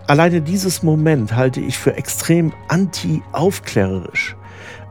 Alleine 0.07 0.41
dieses 0.41 0.81
Moment 0.81 1.35
halte 1.35 1.59
ich 1.59 1.77
für 1.77 1.95
extrem 1.97 2.53
anti-aufklärerisch. 2.69 4.37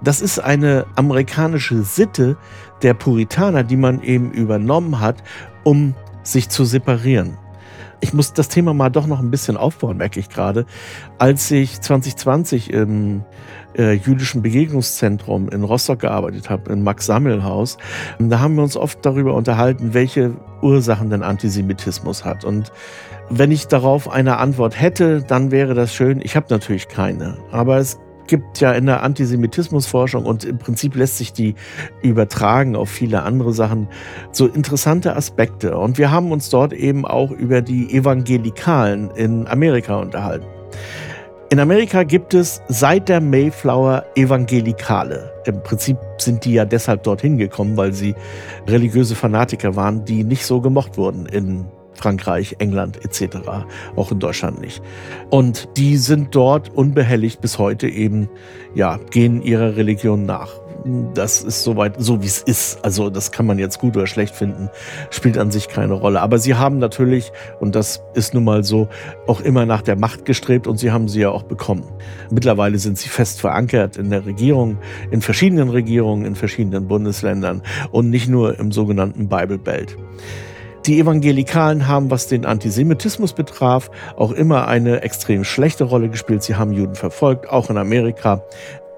Das 0.03 0.21
ist 0.21 0.39
eine 0.39 0.85
amerikanische 0.97 1.83
Sitte 1.83 2.37
der 2.83 2.93
Puritaner, 2.93 3.63
die 3.63 3.77
man 3.77 4.03
eben 4.03 4.33
übernommen 4.33 5.01
hat, 5.01 5.23
um 5.65 5.95
sich 6.23 6.49
zu 6.51 6.65
separieren. 6.65 7.39
Ich 8.01 8.13
muss 8.13 8.33
das 8.33 8.49
Thema 8.49 8.75
mal 8.75 8.91
doch 8.91 9.07
noch 9.07 9.21
ein 9.21 9.31
bisschen 9.31 9.57
aufbauen, 9.57 9.97
merke 9.97 10.19
ich 10.19 10.29
gerade. 10.29 10.67
Als 11.19 11.51
ich 11.53 11.81
2020 11.81 12.73
im 12.73 13.23
äh, 13.77 13.93
jüdischen 13.93 14.43
Begegnungszentrum 14.43 15.49
in 15.49 15.65
Rostock 15.65 16.01
gearbeitet 16.01 16.51
habe, 16.51 16.73
im 16.73 16.83
Max-Sammel-Haus, 16.83 17.79
da 18.19 18.41
haben 18.41 18.57
wir 18.57 18.63
uns 18.63 18.77
oft 18.77 19.05
darüber 19.05 19.35
unterhalten, 19.35 19.95
welche 19.95 20.33
Ursachen 20.63 21.11
denn 21.11 21.23
Antisemitismus 21.23 22.25
hat. 22.25 22.45
Und 22.45 22.73
wenn 23.31 23.51
ich 23.51 23.67
darauf 23.67 24.11
eine 24.11 24.39
Antwort 24.39 24.81
hätte, 24.81 25.23
dann 25.23 25.51
wäre 25.51 25.75
das 25.75 25.95
schön. 25.95 26.21
Ich 26.23 26.37
habe 26.37 26.47
natürlich 26.51 26.89
keine. 26.89 27.39
Aber 27.51 27.79
es 27.79 27.99
gibt 28.27 28.61
ja 28.61 28.73
in 28.73 28.87
der 28.87 29.03
Antisemitismusforschung 29.03 30.25
und 30.25 30.45
im 30.45 30.59
Prinzip 30.59 30.95
lässt 30.95 31.19
sich 31.19 31.33
die 31.33 31.55
übertragen 32.03 32.77
auf 32.77 32.89
viele 32.89 33.23
andere 33.23 33.53
Sachen 33.53 33.89
so 34.31 34.47
interessante 34.47 35.17
Aspekte. 35.17 35.77
Und 35.77 35.99
wir 35.99 36.11
haben 36.11 36.33
uns 36.33 36.49
dort 36.49 36.73
eben 36.73 37.05
auch 37.05 37.31
über 37.31 37.63
die 37.63 37.93
Evangelikalen 37.93 39.11
in 39.13 39.47
Amerika 39.47 39.97
unterhalten. 39.97 40.47
In 41.53 41.61
Amerika 41.61 42.03
gibt 42.03 42.33
es 42.33 42.63
seit 42.69 43.11
der 43.11 43.21
Mayflower 43.21 44.07
Evangelikale. 44.15 45.31
Im 45.45 45.63
Prinzip 45.63 45.99
sind 46.17 46.47
die 46.47 46.55
ja 46.55 46.65
deshalb 46.65 47.03
dorthin 47.03 47.37
gekommen, 47.37 47.77
weil 47.77 47.93
sie 47.93 48.15
religiöse 48.67 49.15
Fanatiker 49.15 49.77
waren, 49.77 50.03
die 50.07 50.25
nicht 50.25 50.47
so 50.47 50.63
gemocht 50.63 50.97
wurden 50.97 51.27
in 51.27 51.67
Frankreich, 51.93 52.57
England 52.59 53.05
etc., 53.05 53.37
auch 53.97 54.11
in 54.11 54.19
Deutschland 54.19 54.63
nicht. 54.63 54.81
Und 55.29 55.69
die 55.77 55.99
sind 55.99 56.35
dort 56.35 56.71
unbehelligt 56.71 57.43
bis 57.43 57.59
heute 57.59 57.87
eben, 57.87 58.31
ja, 58.75 58.99
gehen 59.11 59.43
ihrer 59.43 59.77
Religion 59.77 60.25
nach. 60.25 60.62
Das 61.15 61.43
ist 61.43 61.63
soweit, 61.63 61.95
so 61.99 62.23
wie 62.23 62.27
es 62.27 62.43
ist. 62.43 62.85
Also, 62.85 63.11
das 63.11 63.31
kann 63.31 63.47
man 63.47 63.59
jetzt 63.59 63.79
gut 63.79 63.97
oder 63.97 64.07
schlecht 64.07 64.35
finden, 64.35 64.69
spielt 65.11 65.39
an 65.39 65.51
sich 65.51 65.69
keine 65.69 65.95
Rolle. 65.95 66.21
Aber 66.21 66.39
sie 66.39 66.55
haben 66.55 66.79
natürlich, 66.79 67.33
und 67.61 67.75
das 67.75 68.03
ist 68.15 68.35
nun 68.35 68.45
mal 68.45 68.65
so, 68.65 68.89
auch 69.27 69.41
immer 69.41 69.65
nach 69.65 69.83
der 69.83 69.97
Macht 69.97 70.25
gestrebt 70.25 70.67
und 70.67 70.79
sie 70.79 70.91
haben 70.91 71.09
sie 71.09 71.21
ja 71.21 71.31
auch 71.31 71.45
bekommen. 71.45 71.85
Mittlerweile 72.31 72.79
sind 72.79 72.99
sie 72.99 73.09
fest 73.09 73.41
verankert 73.41 73.97
in 73.97 74.11
der 74.11 74.27
Regierung, 74.27 74.79
in 75.11 75.21
verschiedenen 75.21 75.69
Regierungen, 75.69 76.25
in 76.25 76.35
verschiedenen 76.35 76.89
Bundesländern 76.89 77.63
und 77.93 78.11
nicht 78.11 78.29
nur 78.29 78.59
im 78.59 78.73
sogenannten 78.73 79.29
Bible 79.29 79.59
Belt. 79.59 79.97
Die 80.87 80.99
Evangelikalen 80.99 81.87
haben, 81.87 82.11
was 82.11 82.27
den 82.27 82.45
Antisemitismus 82.45 83.35
betraf, 83.35 83.89
auch 84.17 84.33
immer 84.33 84.67
eine 84.67 85.03
extrem 85.03 85.45
schlechte 85.45 85.85
Rolle 85.85 86.09
gespielt. 86.09 86.43
Sie 86.43 86.57
haben 86.57 86.73
Juden 86.73 86.97
verfolgt, 86.97 87.49
auch 87.49 87.71
in 87.71 87.77
Amerika, 87.77 88.43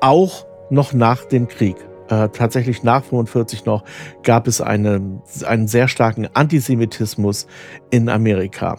auch 0.01 0.47
noch 0.71 0.93
nach 0.93 1.25
dem 1.25 1.49
Krieg. 1.49 1.77
Äh, 2.09 2.29
tatsächlich 2.29 2.83
nach 2.83 3.03
45 3.03 3.65
noch 3.65 3.83
gab 4.23 4.47
es 4.47 4.61
eine, 4.61 5.23
einen 5.47 5.69
sehr 5.69 5.89
starken 5.89 6.29
Antisemitismus 6.35 7.47
in 7.91 8.11
Amerika. 8.11 8.77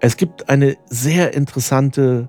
Es 0.00 0.16
gibt 0.16 0.48
eine 0.48 0.76
sehr 0.86 1.34
interessante 1.34 2.28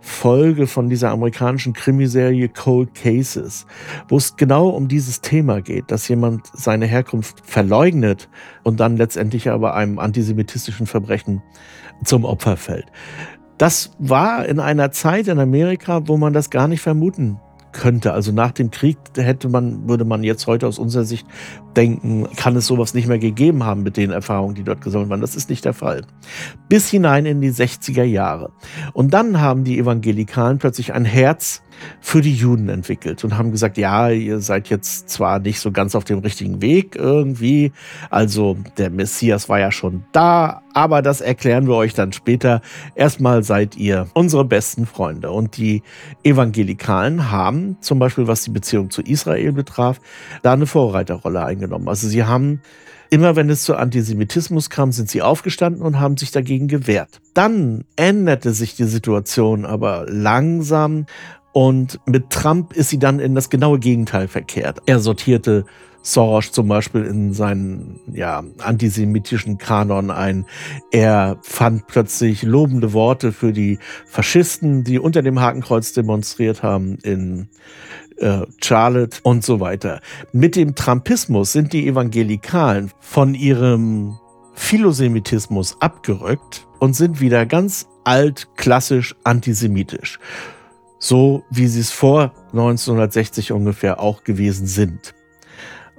Folge 0.00 0.68
von 0.68 0.88
dieser 0.88 1.10
amerikanischen 1.10 1.72
Krimiserie 1.72 2.48
Cold 2.48 2.94
Cases, 2.94 3.66
wo 4.08 4.16
es 4.16 4.36
genau 4.36 4.68
um 4.68 4.86
dieses 4.86 5.20
Thema 5.20 5.60
geht, 5.60 5.90
dass 5.90 6.06
jemand 6.06 6.46
seine 6.52 6.86
Herkunft 6.86 7.42
verleugnet 7.44 8.28
und 8.62 8.78
dann 8.78 8.96
letztendlich 8.96 9.50
aber 9.50 9.74
einem 9.74 9.98
antisemitistischen 9.98 10.86
Verbrechen 10.86 11.42
zum 12.04 12.24
Opfer 12.24 12.56
fällt. 12.56 12.86
Das 13.58 13.90
war 13.98 14.46
in 14.46 14.60
einer 14.60 14.92
Zeit 14.92 15.26
in 15.26 15.40
Amerika, 15.40 16.06
wo 16.06 16.16
man 16.16 16.32
das 16.32 16.50
gar 16.50 16.68
nicht 16.68 16.80
vermuten 16.80 17.40
könnte. 17.78 18.12
Also 18.12 18.32
nach 18.32 18.50
dem 18.50 18.70
Krieg 18.70 18.98
hätte 19.16 19.48
man, 19.48 19.88
würde 19.88 20.04
man 20.04 20.24
jetzt 20.24 20.46
heute 20.46 20.66
aus 20.66 20.78
unserer 20.78 21.04
Sicht 21.04 21.26
denken, 21.76 22.28
kann 22.36 22.56
es 22.56 22.66
sowas 22.66 22.92
nicht 22.92 23.06
mehr 23.06 23.20
gegeben 23.20 23.64
haben 23.64 23.82
mit 23.82 23.96
den 23.96 24.10
Erfahrungen, 24.10 24.56
die 24.56 24.64
dort 24.64 24.80
gesammelt 24.80 25.08
waren. 25.10 25.20
Das 25.20 25.36
ist 25.36 25.48
nicht 25.48 25.64
der 25.64 25.72
Fall. 25.72 26.02
Bis 26.68 26.90
hinein 26.90 27.24
in 27.24 27.40
die 27.40 27.52
60er 27.52 28.02
Jahre. 28.02 28.50
Und 28.92 29.14
dann 29.14 29.40
haben 29.40 29.64
die 29.64 29.78
Evangelikalen 29.78 30.58
plötzlich 30.58 30.92
ein 30.92 31.04
Herz 31.04 31.62
für 32.00 32.20
die 32.20 32.34
Juden 32.34 32.68
entwickelt 32.68 33.24
und 33.24 33.36
haben 33.36 33.50
gesagt, 33.50 33.78
ja, 33.78 34.08
ihr 34.08 34.40
seid 34.40 34.68
jetzt 34.68 35.08
zwar 35.08 35.38
nicht 35.38 35.60
so 35.60 35.70
ganz 35.72 35.94
auf 35.94 36.04
dem 36.04 36.18
richtigen 36.20 36.60
Weg 36.62 36.96
irgendwie, 36.96 37.72
also 38.10 38.56
der 38.76 38.90
Messias 38.90 39.48
war 39.48 39.58
ja 39.58 39.70
schon 39.72 40.04
da, 40.12 40.62
aber 40.78 41.02
das 41.02 41.20
erklären 41.20 41.66
wir 41.66 41.74
euch 41.74 41.92
dann 41.94 42.12
später. 42.12 42.60
Erstmal 42.94 43.42
seid 43.42 43.76
ihr 43.76 44.06
unsere 44.14 44.44
besten 44.44 44.86
Freunde. 44.86 45.32
Und 45.32 45.56
die 45.56 45.82
Evangelikalen 46.22 47.32
haben 47.32 47.78
zum 47.80 47.98
Beispiel, 47.98 48.28
was 48.28 48.42
die 48.42 48.50
Beziehung 48.50 48.90
zu 48.90 49.02
Israel 49.02 49.52
betraf, 49.52 50.00
da 50.42 50.52
eine 50.52 50.66
Vorreiterrolle 50.66 51.44
eingenommen. 51.44 51.88
Also 51.88 52.06
sie 52.06 52.22
haben 52.22 52.60
Immer 53.10 53.36
wenn 53.36 53.48
es 53.48 53.62
zu 53.62 53.74
Antisemitismus 53.74 54.68
kam, 54.68 54.92
sind 54.92 55.08
sie 55.08 55.22
aufgestanden 55.22 55.80
und 55.80 55.98
haben 55.98 56.18
sich 56.18 56.30
dagegen 56.30 56.68
gewehrt. 56.68 57.22
Dann 57.32 57.84
änderte 57.96 58.52
sich 58.52 58.76
die 58.76 58.84
Situation 58.84 59.64
aber 59.64 60.04
langsam 60.06 61.06
und 61.52 62.00
mit 62.06 62.30
Trump 62.30 62.72
ist 62.72 62.90
sie 62.90 62.98
dann 62.98 63.20
in 63.20 63.34
das 63.34 63.50
genaue 63.50 63.78
Gegenteil 63.78 64.28
verkehrt. 64.28 64.80
Er 64.86 65.00
sortierte 65.00 65.64
Soros 66.02 66.52
zum 66.52 66.68
Beispiel 66.68 67.04
in 67.04 67.32
seinen 67.32 68.00
ja, 68.12 68.42
antisemitischen 68.58 69.58
Kanon 69.58 70.10
ein. 70.10 70.46
Er 70.90 71.38
fand 71.42 71.86
plötzlich 71.86 72.42
lobende 72.42 72.92
Worte 72.92 73.32
für 73.32 73.52
die 73.52 73.78
Faschisten, 74.06 74.84
die 74.84 74.98
unter 74.98 75.22
dem 75.22 75.40
Hakenkreuz 75.40 75.92
demonstriert 75.92 76.62
haben 76.62 76.98
in 77.02 77.48
äh, 78.18 78.42
Charlotte 78.62 79.18
und 79.22 79.44
so 79.44 79.60
weiter. 79.60 80.00
Mit 80.32 80.56
dem 80.56 80.74
Trumpismus 80.74 81.52
sind 81.52 81.72
die 81.72 81.86
Evangelikalen 81.86 82.90
von 83.00 83.34
ihrem 83.34 84.18
Philosemitismus 84.54 85.80
abgerückt 85.80 86.66
und 86.78 86.94
sind 86.94 87.20
wieder 87.20 87.46
ganz 87.46 87.86
alt, 88.04 88.48
klassisch, 88.56 89.14
antisemitisch. 89.24 90.18
So 90.98 91.44
wie 91.50 91.66
sie 91.66 91.80
es 91.80 91.90
vor 91.90 92.32
1960 92.52 93.52
ungefähr 93.52 94.00
auch 94.00 94.24
gewesen 94.24 94.66
sind. 94.66 95.14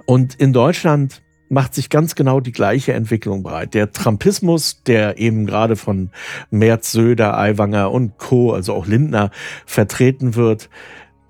Und 0.06 0.34
in 0.34 0.52
Deutschland 0.52 1.22
macht 1.48 1.74
sich 1.74 1.90
ganz 1.90 2.14
genau 2.14 2.40
die 2.40 2.52
gleiche 2.52 2.92
Entwicklung 2.92 3.42
breit. 3.42 3.74
Der 3.74 3.92
Trumpismus, 3.92 4.82
der 4.84 5.18
eben 5.18 5.46
gerade 5.46 5.76
von 5.76 6.10
Merz, 6.50 6.92
Söder, 6.92 7.36
Aiwanger 7.36 7.90
und 7.90 8.18
Co., 8.18 8.52
also 8.52 8.72
auch 8.74 8.86
Lindner, 8.86 9.30
vertreten 9.66 10.36
wird, 10.36 10.70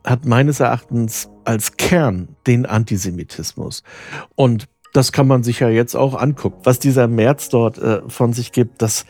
hat 0.05 0.27
meines 0.27 0.61
Erachtens 0.61 1.31
als 1.45 1.77
Kern 1.77 2.29
den 2.47 2.67
Antisemitismus. 2.67 3.83
Und 4.35 4.69
das 4.93 5.13
kann 5.13 5.27
man 5.27 5.43
sich 5.43 5.61
ja 5.61 5.69
jetzt 5.69 5.95
auch 5.95 6.15
angucken. 6.15 6.61
Was 6.65 6.79
dieser 6.79 7.09
Merz 7.09 7.49
dort 7.49 7.79
äh, 7.79 8.01
von 8.09 8.33
sich 8.33 8.53
gibt, 8.53 8.83
das 8.83 9.07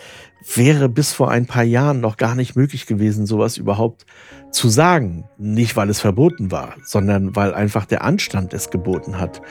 wäre 0.55 0.89
bis 0.89 1.13
vor 1.13 1.31
ein 1.31 1.47
paar 1.47 1.65
Jahren 1.65 2.01
noch 2.01 2.17
gar 2.17 2.35
nicht 2.35 2.57
möglich 2.57 2.87
gewesen, 2.87 3.27
sowas 3.27 3.57
überhaupt 3.57 4.07
zu 4.51 4.69
sagen. 4.69 5.25
Nicht, 5.39 5.77
weil 5.77 5.91
es 5.91 6.01
verboten 6.01 6.51
war, 6.51 6.75
sondern 6.85 7.37
weil 7.37 7.55
einfach 7.55 7.87
der 7.87 8.05
Anstand 8.05 8.55
es 8.55 8.71
geboten 8.71 9.19
hat, 9.19 9.43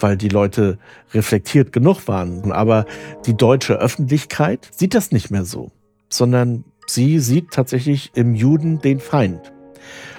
weil 0.00 0.16
die 0.16 0.28
Leute 0.28 0.78
reflektiert 1.12 1.72
genug 1.72 2.06
waren. 2.08 2.52
Aber 2.52 2.86
die 3.26 3.36
deutsche 3.36 3.74
Öffentlichkeit 3.74 4.68
sieht 4.72 4.94
das 4.94 5.12
nicht 5.12 5.30
mehr 5.30 5.44
so, 5.44 5.70
sondern 6.08 6.64
sie 6.86 7.18
sieht 7.18 7.50
tatsächlich 7.50 8.12
im 8.14 8.34
Juden 8.34 8.80
den 8.80 9.00
Feind. 9.00 9.52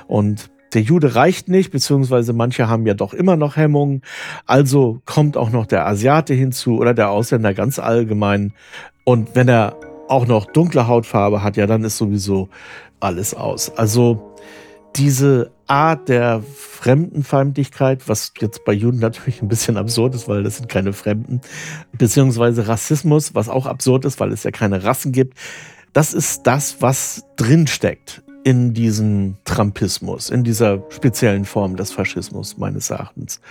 Und 0.08 0.50
der 0.74 0.82
Jude 0.82 1.16
reicht 1.16 1.48
nicht, 1.48 1.72
beziehungsweise 1.72 2.34
manche 2.34 2.68
haben 2.68 2.86
ja 2.86 2.94
doch 2.94 3.14
immer 3.14 3.36
noch 3.36 3.56
Hemmungen. 3.56 4.02
Also 4.46 5.02
kommt 5.06 5.38
auch 5.38 5.50
noch 5.50 5.66
der 5.66 5.88
Asiate 5.88 6.34
hinzu 6.34 6.78
oder 6.78 6.94
der 6.94 7.10
Ausländer 7.10 7.54
ganz 7.54 7.80
allgemein. 7.80 8.54
Und 9.04 9.36
wenn 9.36 9.48
er 9.48 9.76
auch 10.08 10.28
noch 10.28 10.46
dunkle 10.46 10.88
Hautfarbe 10.88 11.44
hat, 11.44 11.58
ja, 11.58 11.68
dann 11.68 11.84
ist 11.84 11.98
sowieso 11.98 12.50
alles 13.00 13.34
aus. 13.34 13.72
Also 13.78 14.36
diese 14.96 15.52
Art 15.68 16.10
der 16.10 16.42
Fremdenfeindlichkeit, 16.42 18.08
was 18.08 18.34
jetzt 18.40 18.66
bei 18.66 18.74
Juden 18.74 19.00
natürlich 19.00 19.42
ein 19.42 19.48
bisschen 19.48 19.78
absurd 19.78 20.16
ist, 20.16 20.28
weil 20.28 20.44
das 20.44 20.58
sind 20.58 20.68
keine 20.68 20.94
Fremden, 20.94 21.42
beziehungsweise 21.98 22.68
Rassismus, 22.68 23.36
was 23.36 23.50
auch 23.50 23.68
absurd 23.68 24.06
ist, 24.06 24.20
weil 24.20 24.32
es 24.32 24.44
ja 24.44 24.52
keine 24.52 24.84
Rassen 24.84 25.12
gibt, 25.12 25.38
das 25.94 26.14
ist 26.14 26.48
das, 26.48 26.82
was 26.82 27.24
drinsteckt 27.36 28.24
in 28.50 28.74
diesem 28.74 29.36
Trumpismus, 29.46 30.32
in 30.32 30.44
dieser 30.44 30.84
speziellen 30.90 31.46
Form 31.46 31.76
des 31.76 31.92
Faschismus 31.92 32.58
meines 32.58 32.90
Erachtens. 32.90 33.42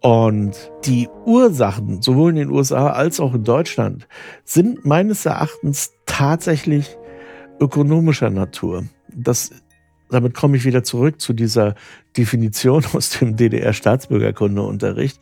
Und 0.00 0.72
die 0.84 1.08
Ursachen, 1.24 2.02
sowohl 2.02 2.30
in 2.30 2.36
den 2.36 2.50
USA 2.50 2.90
als 2.90 3.20
auch 3.20 3.34
in 3.34 3.44
Deutschland, 3.44 4.08
sind 4.44 4.84
meines 4.84 5.26
Erachtens 5.26 5.92
tatsächlich 6.06 6.98
ökonomischer 7.60 8.30
Natur. 8.30 8.82
Das, 9.14 9.52
damit 10.10 10.34
komme 10.34 10.56
ich 10.56 10.64
wieder 10.64 10.82
zurück 10.82 11.20
zu 11.20 11.34
dieser 11.34 11.76
Definition 12.16 12.84
aus 12.94 13.10
dem 13.10 13.36
DDR-Staatsbürgerkundeunterricht. 13.36 15.20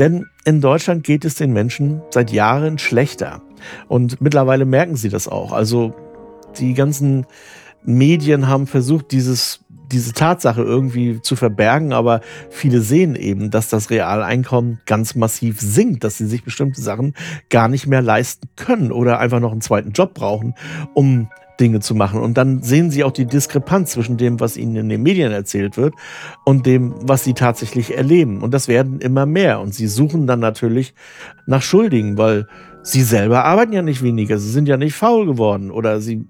Denn 0.00 0.26
in 0.44 0.60
Deutschland 0.60 1.04
geht 1.04 1.24
es 1.24 1.36
den 1.36 1.52
Menschen 1.52 2.02
seit 2.10 2.32
Jahren 2.32 2.78
schlechter. 2.78 3.42
Und 3.86 4.20
mittlerweile 4.20 4.64
merken 4.64 4.96
sie 4.96 5.08
das 5.08 5.28
auch. 5.28 5.52
Also 5.52 5.94
die 6.58 6.74
ganzen 6.74 7.26
Medien 7.86 8.48
haben 8.48 8.66
versucht, 8.66 9.12
dieses 9.12 9.60
diese 9.92 10.12
Tatsache 10.12 10.62
irgendwie 10.62 11.20
zu 11.22 11.36
verbergen, 11.36 11.92
aber 11.92 12.20
viele 12.50 12.80
sehen 12.80 13.14
eben, 13.14 13.50
dass 13.50 13.68
das 13.68 13.90
Realeinkommen 13.90 14.80
ganz 14.86 15.14
massiv 15.14 15.60
sinkt, 15.60 16.04
dass 16.04 16.18
sie 16.18 16.26
sich 16.26 16.44
bestimmte 16.44 16.80
Sachen 16.80 17.14
gar 17.50 17.68
nicht 17.68 17.86
mehr 17.86 18.02
leisten 18.02 18.48
können 18.56 18.90
oder 18.90 19.20
einfach 19.20 19.40
noch 19.40 19.52
einen 19.52 19.60
zweiten 19.60 19.92
Job 19.92 20.14
brauchen, 20.14 20.54
um 20.94 21.28
Dinge 21.60 21.80
zu 21.80 21.94
machen. 21.94 22.20
Und 22.20 22.36
dann 22.36 22.62
sehen 22.62 22.90
sie 22.90 23.04
auch 23.04 23.12
die 23.12 23.26
Diskrepanz 23.26 23.92
zwischen 23.92 24.16
dem, 24.16 24.40
was 24.40 24.56
ihnen 24.56 24.76
in 24.76 24.88
den 24.88 25.02
Medien 25.02 25.32
erzählt 25.32 25.76
wird 25.76 25.94
und 26.44 26.66
dem, 26.66 26.94
was 27.00 27.24
sie 27.24 27.34
tatsächlich 27.34 27.96
erleben. 27.96 28.42
Und 28.42 28.52
das 28.52 28.68
werden 28.68 29.00
immer 29.00 29.24
mehr. 29.24 29.60
Und 29.60 29.74
sie 29.74 29.86
suchen 29.86 30.26
dann 30.26 30.40
natürlich 30.40 30.94
nach 31.46 31.62
Schuldigen, 31.62 32.18
weil 32.18 32.46
sie 32.82 33.02
selber 33.02 33.44
arbeiten 33.44 33.72
ja 33.72 33.82
nicht 33.82 34.02
weniger. 34.02 34.38
Sie 34.38 34.50
sind 34.50 34.68
ja 34.68 34.76
nicht 34.76 34.94
faul 34.94 35.24
geworden 35.24 35.70
oder 35.70 36.00
sie 36.00 36.26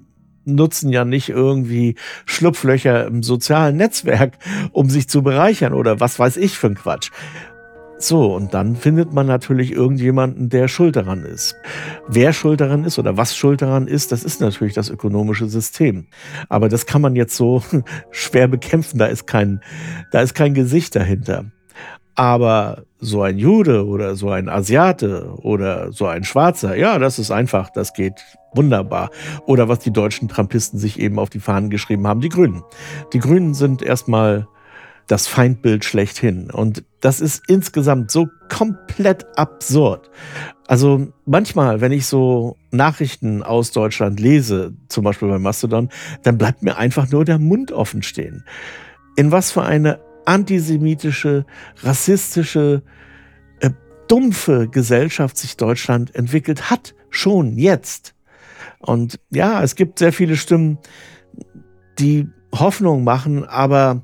nutzen 0.46 0.90
ja 0.90 1.04
nicht 1.04 1.28
irgendwie 1.28 1.96
Schlupflöcher 2.24 3.06
im 3.06 3.22
sozialen 3.22 3.76
Netzwerk, 3.76 4.38
um 4.72 4.88
sich 4.88 5.08
zu 5.08 5.22
bereichern 5.22 5.74
oder 5.74 6.00
was 6.00 6.18
weiß 6.18 6.36
ich 6.38 6.56
für 6.56 6.68
ein 6.68 6.74
Quatsch. 6.74 7.10
So, 7.98 8.34
und 8.34 8.52
dann 8.52 8.76
findet 8.76 9.14
man 9.14 9.26
natürlich 9.26 9.72
irgendjemanden, 9.72 10.50
der 10.50 10.68
schuld 10.68 10.96
daran 10.96 11.24
ist. 11.24 11.56
Wer 12.06 12.34
schuld 12.34 12.60
daran 12.60 12.84
ist 12.84 12.98
oder 12.98 13.16
was 13.16 13.34
schuld 13.34 13.62
daran 13.62 13.88
ist, 13.88 14.12
das 14.12 14.22
ist 14.22 14.40
natürlich 14.42 14.74
das 14.74 14.90
ökonomische 14.90 15.48
System. 15.48 16.06
Aber 16.50 16.68
das 16.68 16.84
kann 16.84 17.00
man 17.00 17.16
jetzt 17.16 17.36
so 17.36 17.62
schwer 18.10 18.48
bekämpfen, 18.48 18.98
da 18.98 19.06
ist 19.06 19.26
kein, 19.26 19.60
da 20.12 20.20
ist 20.20 20.34
kein 20.34 20.52
Gesicht 20.52 20.94
dahinter. 20.94 21.46
Aber 22.16 22.84
so 22.98 23.22
ein 23.22 23.38
Jude 23.38 23.86
oder 23.86 24.16
so 24.16 24.30
ein 24.30 24.48
Asiate 24.48 25.34
oder 25.42 25.92
so 25.92 26.06
ein 26.06 26.24
Schwarzer, 26.24 26.76
ja, 26.76 26.98
das 26.98 27.18
ist 27.18 27.30
einfach, 27.30 27.70
das 27.70 27.92
geht 27.92 28.14
wunderbar. 28.54 29.10
Oder 29.46 29.68
was 29.68 29.80
die 29.80 29.92
deutschen 29.92 30.28
Trumpisten 30.28 30.78
sich 30.78 30.98
eben 30.98 31.18
auf 31.18 31.30
die 31.30 31.40
Fahnen 31.40 31.70
geschrieben 31.70 32.06
haben, 32.06 32.20
die 32.20 32.30
Grünen. 32.30 32.62
Die 33.12 33.18
Grünen 33.18 33.54
sind 33.54 33.82
erstmal 33.82 34.48
das 35.06 35.26
Feindbild 35.26 35.84
schlechthin. 35.84 36.50
Und 36.50 36.84
das 37.00 37.20
ist 37.20 37.42
insgesamt 37.48 38.10
so 38.10 38.26
komplett 38.48 39.26
absurd. 39.38 40.10
Also 40.66 41.08
manchmal, 41.24 41.80
wenn 41.80 41.92
ich 41.92 42.06
so 42.06 42.56
Nachrichten 42.72 43.42
aus 43.42 43.70
Deutschland 43.70 44.18
lese, 44.18 44.74
zum 44.88 45.04
Beispiel 45.04 45.28
bei 45.28 45.38
Mastodon, 45.38 45.90
dann 46.22 46.38
bleibt 46.38 46.62
mir 46.62 46.76
einfach 46.76 47.10
nur 47.10 47.24
der 47.24 47.38
Mund 47.38 47.70
offen 47.70 48.02
stehen. 48.02 48.44
In 49.16 49.30
was 49.30 49.52
für 49.52 49.62
eine 49.62 50.00
antisemitische, 50.26 51.46
rassistische, 51.82 52.82
äh, 53.60 53.70
dumpfe 54.08 54.68
Gesellschaft 54.68 55.36
sich 55.36 55.56
Deutschland 55.56 56.14
entwickelt 56.14 56.70
hat. 56.70 56.94
Schon 57.10 57.56
jetzt. 57.56 58.14
Und 58.78 59.18
ja, 59.30 59.62
es 59.62 59.74
gibt 59.74 59.98
sehr 59.98 60.12
viele 60.12 60.36
Stimmen, 60.36 60.78
die 61.98 62.28
Hoffnung 62.52 63.04
machen, 63.04 63.44
aber 63.44 64.02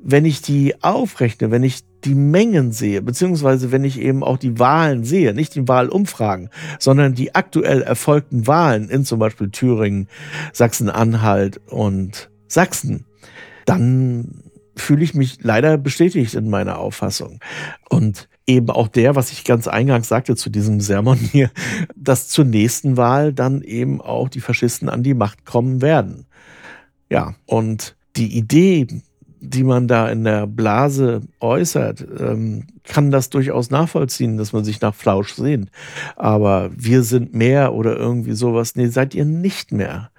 wenn 0.00 0.24
ich 0.24 0.42
die 0.42 0.82
aufrechne, 0.82 1.50
wenn 1.50 1.62
ich 1.62 1.82
die 2.04 2.14
Mengen 2.14 2.72
sehe, 2.72 3.00
beziehungsweise 3.00 3.72
wenn 3.72 3.84
ich 3.84 3.98
eben 3.98 4.22
auch 4.22 4.36
die 4.36 4.58
Wahlen 4.58 5.04
sehe, 5.04 5.32
nicht 5.32 5.54
die 5.54 5.66
Wahlumfragen, 5.66 6.50
sondern 6.78 7.14
die 7.14 7.34
aktuell 7.34 7.80
erfolgten 7.80 8.46
Wahlen 8.46 8.90
in 8.90 9.04
zum 9.04 9.18
Beispiel 9.18 9.50
Thüringen, 9.50 10.08
Sachsen-Anhalt 10.52 11.60
und 11.70 12.30
Sachsen, 12.46 13.06
dann 13.64 14.43
fühle 14.76 15.04
ich 15.04 15.14
mich 15.14 15.38
leider 15.42 15.78
bestätigt 15.78 16.34
in 16.34 16.50
meiner 16.50 16.78
Auffassung. 16.78 17.40
Und 17.88 18.28
eben 18.46 18.70
auch 18.70 18.88
der, 18.88 19.14
was 19.16 19.32
ich 19.32 19.44
ganz 19.44 19.68
eingangs 19.68 20.08
sagte 20.08 20.36
zu 20.36 20.50
diesem 20.50 20.80
Sermon 20.80 21.16
hier, 21.16 21.50
dass 21.96 22.28
zur 22.28 22.44
nächsten 22.44 22.96
Wahl 22.96 23.32
dann 23.32 23.62
eben 23.62 24.00
auch 24.00 24.28
die 24.28 24.40
Faschisten 24.40 24.88
an 24.88 25.02
die 25.02 25.14
Macht 25.14 25.44
kommen 25.44 25.82
werden. 25.82 26.26
Ja, 27.10 27.34
und 27.46 27.96
die 28.16 28.36
Idee, 28.36 28.86
die 29.40 29.64
man 29.64 29.88
da 29.88 30.08
in 30.08 30.24
der 30.24 30.46
Blase 30.46 31.22
äußert, 31.40 32.06
ähm, 32.18 32.66
kann 32.84 33.10
das 33.10 33.30
durchaus 33.30 33.70
nachvollziehen, 33.70 34.36
dass 34.36 34.52
man 34.52 34.64
sich 34.64 34.80
nach 34.80 34.94
Flausch 34.94 35.34
sehnt. 35.34 35.70
Aber 36.16 36.70
wir 36.76 37.02
sind 37.02 37.34
mehr 37.34 37.74
oder 37.74 37.96
irgendwie 37.96 38.32
sowas. 38.32 38.74
Nee, 38.76 38.86
seid 38.86 39.14
ihr 39.14 39.24
nicht 39.24 39.72
mehr. 39.72 40.10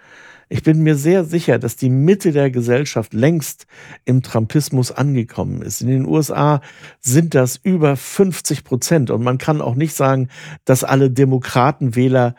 Ich 0.49 0.63
bin 0.63 0.83
mir 0.83 0.95
sehr 0.95 1.23
sicher, 1.23 1.57
dass 1.59 1.75
die 1.75 1.89
Mitte 1.89 2.31
der 2.31 2.51
Gesellschaft 2.51 3.13
längst 3.13 3.65
im 4.05 4.21
Trumpismus 4.21 4.91
angekommen 4.91 5.61
ist. 5.61 5.81
In 5.81 5.87
den 5.87 6.05
USA 6.05 6.61
sind 6.99 7.33
das 7.33 7.57
über 7.57 7.95
50 7.95 8.63
Prozent. 8.63 9.09
Und 9.11 9.23
man 9.23 9.37
kann 9.37 9.61
auch 9.61 9.75
nicht 9.75 9.95
sagen, 9.95 10.29
dass 10.63 10.83
alle 10.83 11.09
Demokratenwähler 11.09 12.35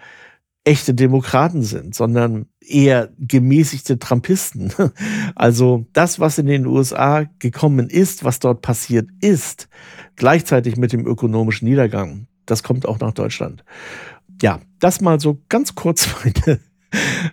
echte 0.66 0.94
Demokraten 0.94 1.62
sind, 1.62 1.94
sondern 1.94 2.46
eher 2.60 3.10
gemäßigte 3.18 3.98
Trumpisten. 3.98 4.72
Also 5.34 5.86
das, 5.92 6.18
was 6.18 6.38
in 6.38 6.46
den 6.46 6.66
USA 6.66 7.24
gekommen 7.38 7.88
ist, 7.88 8.24
was 8.24 8.40
dort 8.40 8.62
passiert 8.62 9.08
ist, 9.20 9.68
gleichzeitig 10.16 10.76
mit 10.76 10.92
dem 10.92 11.06
ökonomischen 11.06 11.68
Niedergang, 11.68 12.26
das 12.46 12.62
kommt 12.62 12.86
auch 12.86 12.98
nach 12.98 13.12
Deutschland. 13.12 13.64
Ja, 14.42 14.60
das 14.80 15.00
mal 15.00 15.20
so 15.20 15.42
ganz 15.48 15.74
kurz 15.74 16.08
meine 16.24 16.60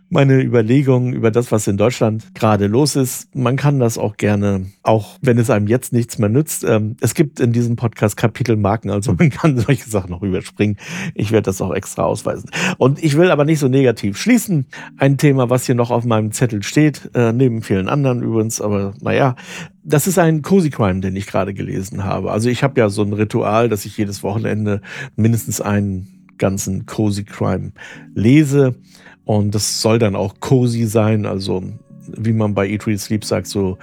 meine 0.10 0.42
Überlegungen 0.42 1.14
über 1.14 1.32
das, 1.32 1.52
was 1.52 1.68
in 1.68 1.78
Deutschland 1.78 2.34
gerade 2.36 2.68
los 2.68 2.96
ist. 2.96 3.36
Man 3.36 3.56
kann 3.56 3.80
das 3.80 3.98
auch 3.98 4.18
gerne, 4.18 4.68
auch 4.84 5.18
wenn 5.22 5.38
es 5.38 5.50
einem 5.50 5.68
jetzt 5.68 5.94
nichts 5.94 6.18
mehr 6.18 6.30
nützt. 6.30 6.64
Ähm, 6.64 6.98
es 7.02 7.14
gibt 7.14 7.40
in 7.40 7.52
diesem 7.52 7.76
Podcast 7.76 8.18
Kapitelmarken, 8.18 8.92
also 8.92 9.14
man 9.14 9.30
kann 9.30 9.58
solche 9.60 9.90
Sachen 9.90 10.12
noch 10.12 10.22
überspringen. 10.22 10.78
Ich 11.16 11.32
werde 11.32 11.46
das 11.46 11.62
auch 11.62 11.74
extra 11.74 12.04
ausweisen. 12.04 12.50
Und 12.78 13.04
ich 13.04 13.18
will 13.18 13.32
aber 13.32 13.46
nicht 13.46 13.60
so 13.60 13.68
negativ 13.68 14.18
schließen. 14.18 14.66
Ein 14.98 15.18
Thema, 15.18 15.50
was 15.50 15.66
hier 15.66 15.76
noch 15.76 15.92
auf 15.92 16.06
meinem 16.06 16.32
Zettel 16.32 16.64
steht, 16.64 17.10
äh, 17.14 17.34
neben 17.34 17.62
vielen 17.62 17.90
anderen 17.90 18.22
übrigens, 18.22 18.62
aber 18.62 18.94
naja, 19.02 19.36
das 19.84 20.08
ist 20.08 20.18
ein 20.18 20.42
Cozy 20.42 20.70
Crime, 20.70 21.02
den 21.02 21.16
ich 21.16 21.28
gerade 21.28 21.54
gelesen 21.54 22.04
habe. 22.04 22.32
Also 22.32 22.50
ich 22.50 22.64
habe 22.64 22.80
ja 22.80 22.90
so 22.90 23.04
ein 23.04 23.14
Ritual, 23.14 23.68
dass 23.70 23.86
ich 23.86 23.98
jedes 23.98 24.24
Wochenende 24.24 24.82
mindestens 25.16 25.60
einen 25.60 26.08
ganzen 26.38 26.86
Cozy 26.86 27.24
Crime 27.24 27.72
lese. 28.14 28.76
Und 29.26 29.56
das 29.56 29.82
soll 29.82 30.00
dann 30.00 30.16
auch 30.16 30.36
cozy 30.40 30.86
sein, 30.86 31.26
also 31.26 31.64
wie 32.08 32.34
man 32.34 32.54
bei 32.54 32.68
Eat, 32.68 32.86
Read, 32.86 33.00
Sleep 33.00 33.24
sagt, 33.24 33.48
so 33.48 33.78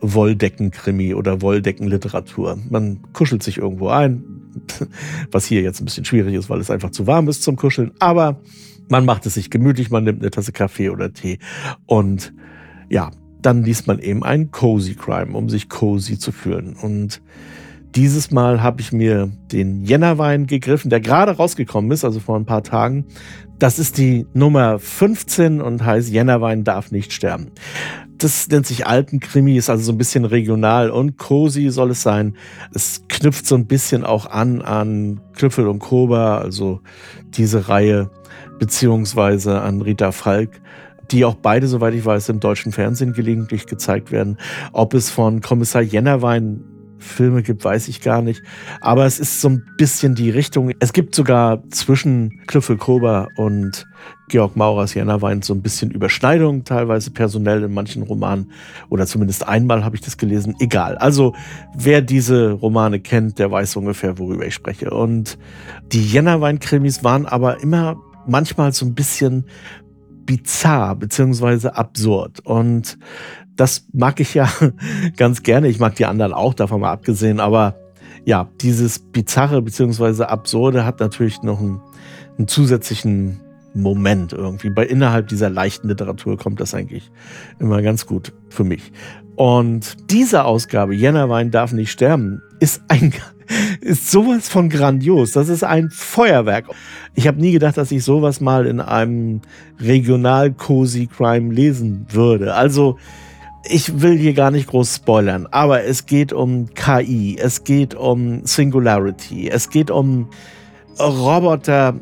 Wolldeckenkrimi 0.00 1.14
oder 1.14 1.40
Wolldeckenliteratur. 1.42 2.58
Man 2.68 3.00
kuschelt 3.12 3.42
sich 3.42 3.58
irgendwo 3.58 3.88
ein, 3.88 4.24
was 5.30 5.46
hier 5.46 5.62
jetzt 5.62 5.80
ein 5.80 5.84
bisschen 5.84 6.04
schwierig 6.04 6.34
ist, 6.34 6.50
weil 6.50 6.60
es 6.60 6.70
einfach 6.70 6.90
zu 6.90 7.06
warm 7.06 7.28
ist 7.28 7.42
zum 7.42 7.56
Kuscheln. 7.56 7.92
Aber 7.98 8.40
man 8.88 9.04
macht 9.04 9.26
es 9.26 9.34
sich 9.34 9.50
gemütlich, 9.50 9.90
man 9.90 10.04
nimmt 10.04 10.20
eine 10.20 10.30
Tasse 10.30 10.52
Kaffee 10.52 10.90
oder 10.90 11.12
Tee 11.12 11.38
und 11.86 12.32
ja, 12.88 13.12
dann 13.40 13.62
liest 13.62 13.86
man 13.86 14.00
eben 14.00 14.24
ein 14.24 14.50
Cozy 14.50 14.94
Crime, 14.94 15.36
um 15.36 15.48
sich 15.48 15.68
cozy 15.68 16.18
zu 16.18 16.32
fühlen. 16.32 16.74
Und 16.74 17.22
dieses 17.94 18.30
Mal 18.30 18.62
habe 18.62 18.80
ich 18.80 18.92
mir 18.92 19.30
den 19.50 19.84
Jännerwein 19.84 20.46
gegriffen, 20.46 20.90
der 20.90 21.00
gerade 21.00 21.32
rausgekommen 21.32 21.90
ist, 21.90 22.04
also 22.04 22.20
vor 22.20 22.36
ein 22.36 22.46
paar 22.46 22.62
Tagen. 22.62 23.06
Das 23.58 23.78
ist 23.78 23.98
die 23.98 24.26
Nummer 24.32 24.78
15 24.78 25.60
und 25.60 25.84
heißt 25.84 26.10
Jännerwein 26.10 26.64
darf 26.64 26.92
nicht 26.92 27.12
sterben. 27.12 27.50
Das 28.16 28.48
nennt 28.48 28.66
sich 28.66 28.86
Alpenkrimi, 28.86 29.56
ist 29.56 29.70
also 29.70 29.84
so 29.84 29.92
ein 29.92 29.98
bisschen 29.98 30.24
regional 30.24 30.90
und 30.90 31.16
cozy 31.16 31.70
soll 31.70 31.90
es 31.90 32.02
sein. 32.02 32.36
Es 32.74 33.02
knüpft 33.08 33.46
so 33.46 33.54
ein 33.54 33.66
bisschen 33.66 34.04
auch 34.04 34.26
an 34.26 34.62
an 34.62 35.20
Knüffel 35.34 35.66
und 35.66 35.78
Koba, 35.78 36.38
also 36.38 36.80
diese 37.30 37.68
Reihe, 37.68 38.10
beziehungsweise 38.58 39.62
an 39.62 39.80
Rita 39.80 40.12
Falk 40.12 40.60
die 41.10 41.24
auch 41.24 41.34
beide, 41.34 41.66
soweit 41.66 41.94
ich 41.94 42.04
weiß, 42.04 42.28
im 42.28 42.38
deutschen 42.38 42.72
Fernsehen 42.72 43.12
gelegentlich 43.12 43.66
gezeigt 43.66 44.12
werden. 44.12 44.38
Ob 44.72 44.94
es 44.94 45.10
von 45.10 45.40
Kommissar 45.40 45.82
Jennerwein 45.82 46.62
Filme 47.02 47.42
gibt, 47.42 47.64
weiß 47.64 47.88
ich 47.88 48.00
gar 48.00 48.22
nicht. 48.22 48.42
Aber 48.80 49.06
es 49.06 49.18
ist 49.18 49.40
so 49.40 49.48
ein 49.48 49.64
bisschen 49.76 50.14
die 50.14 50.30
Richtung. 50.30 50.72
Es 50.80 50.92
gibt 50.92 51.14
sogar 51.14 51.62
zwischen 51.70 52.40
Klüffel 52.46 52.76
Kober 52.76 53.28
und 53.36 53.86
Georg 54.28 54.56
Maurers 54.56 54.94
Jennerwein 54.94 55.42
so 55.42 55.52
ein 55.54 55.62
bisschen 55.62 55.90
Überschneidung, 55.90 56.64
teilweise 56.64 57.10
personell 57.10 57.62
in 57.64 57.74
manchen 57.74 58.02
Romanen. 58.02 58.52
Oder 58.88 59.06
zumindest 59.06 59.46
einmal 59.46 59.84
habe 59.84 59.96
ich 59.96 60.02
das 60.02 60.16
gelesen. 60.16 60.54
Egal. 60.60 60.96
Also, 60.96 61.34
wer 61.76 62.00
diese 62.00 62.52
Romane 62.52 63.00
kennt, 63.00 63.38
der 63.38 63.50
weiß 63.50 63.76
ungefähr, 63.76 64.18
worüber 64.18 64.46
ich 64.46 64.54
spreche. 64.54 64.90
Und 64.90 65.38
die 65.92 66.04
Jennerwein-Krimis 66.04 67.02
waren 67.04 67.26
aber 67.26 67.60
immer 67.62 67.96
manchmal 68.26 68.72
so 68.72 68.86
ein 68.86 68.94
bisschen 68.94 69.44
bizarr 70.30 70.94
beziehungsweise 70.94 71.76
absurd. 71.76 72.38
Und 72.46 72.98
das 73.56 73.88
mag 73.92 74.20
ich 74.20 74.34
ja 74.34 74.48
ganz 75.16 75.42
gerne. 75.42 75.66
Ich 75.66 75.80
mag 75.80 75.96
die 75.96 76.06
anderen 76.06 76.32
auch, 76.32 76.54
davon 76.54 76.82
mal 76.82 76.92
abgesehen. 76.92 77.40
Aber 77.40 77.74
ja, 78.24 78.48
dieses 78.60 79.00
Bizarre 79.00 79.60
bzw. 79.60 80.22
Absurde 80.22 80.84
hat 80.84 81.00
natürlich 81.00 81.42
noch 81.42 81.58
einen, 81.58 81.80
einen, 82.38 82.46
zusätzlichen 82.46 83.40
Moment 83.74 84.32
irgendwie. 84.32 84.70
Bei 84.70 84.86
innerhalb 84.86 85.26
dieser 85.26 85.50
leichten 85.50 85.88
Literatur 85.88 86.38
kommt 86.38 86.60
das 86.60 86.74
eigentlich 86.74 87.10
immer 87.58 87.82
ganz 87.82 88.06
gut 88.06 88.32
für 88.50 88.62
mich. 88.62 88.92
Und 89.34 90.12
diese 90.12 90.44
Ausgabe, 90.44 90.94
Jännerwein 90.94 91.50
darf 91.50 91.72
nicht 91.72 91.90
sterben, 91.90 92.40
ist 92.60 92.82
ein 92.88 93.12
ist 93.80 94.10
sowas 94.10 94.48
von 94.48 94.68
grandios. 94.68 95.32
Das 95.32 95.48
ist 95.48 95.64
ein 95.64 95.90
Feuerwerk. 95.90 96.66
Ich 97.14 97.26
habe 97.26 97.40
nie 97.40 97.52
gedacht, 97.52 97.76
dass 97.76 97.90
ich 97.90 98.04
sowas 98.04 98.40
mal 98.40 98.66
in 98.66 98.80
einem 98.80 99.40
regional 99.80 100.52
cozy 100.52 101.06
Crime 101.06 101.52
lesen 101.52 102.06
würde. 102.10 102.54
Also 102.54 102.96
ich 103.68 104.00
will 104.00 104.16
hier 104.16 104.34
gar 104.34 104.50
nicht 104.50 104.68
groß 104.68 104.96
spoilern, 104.96 105.46
aber 105.50 105.84
es 105.84 106.06
geht 106.06 106.32
um 106.32 106.72
KI, 106.74 107.36
es 107.38 107.64
geht 107.64 107.94
um 107.94 108.46
Singularity, 108.46 109.50
es 109.50 109.68
geht 109.68 109.90
um 109.90 110.30
Roboter, 110.98 111.94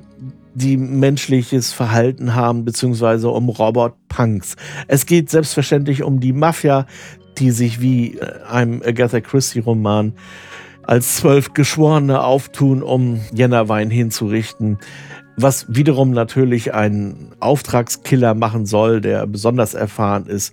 die 0.54 0.76
menschliches 0.76 1.72
Verhalten 1.72 2.34
haben, 2.34 2.64
beziehungsweise 2.64 3.28
um 3.30 3.48
Robot-Punks. 3.48 4.56
Es 4.86 5.06
geht 5.06 5.30
selbstverständlich 5.30 6.02
um 6.02 6.20
die 6.20 6.32
Mafia, 6.32 6.86
die 7.38 7.50
sich 7.50 7.80
wie 7.80 8.14
äh, 8.14 8.42
einem 8.50 8.82
Agatha 8.84 9.20
Christie-Roman 9.20 10.14
als 10.88 11.16
zwölf 11.16 11.54
Geschworene 11.54 12.24
auftun, 12.24 12.82
um 12.82 13.20
Jennerwein 13.32 13.90
hinzurichten 13.90 14.78
was 15.40 15.66
wiederum 15.68 16.10
natürlich 16.10 16.74
ein 16.74 17.30
Auftragskiller 17.38 18.34
machen 18.34 18.66
soll, 18.66 19.00
der 19.00 19.26
besonders 19.26 19.74
erfahren 19.74 20.26
ist. 20.26 20.52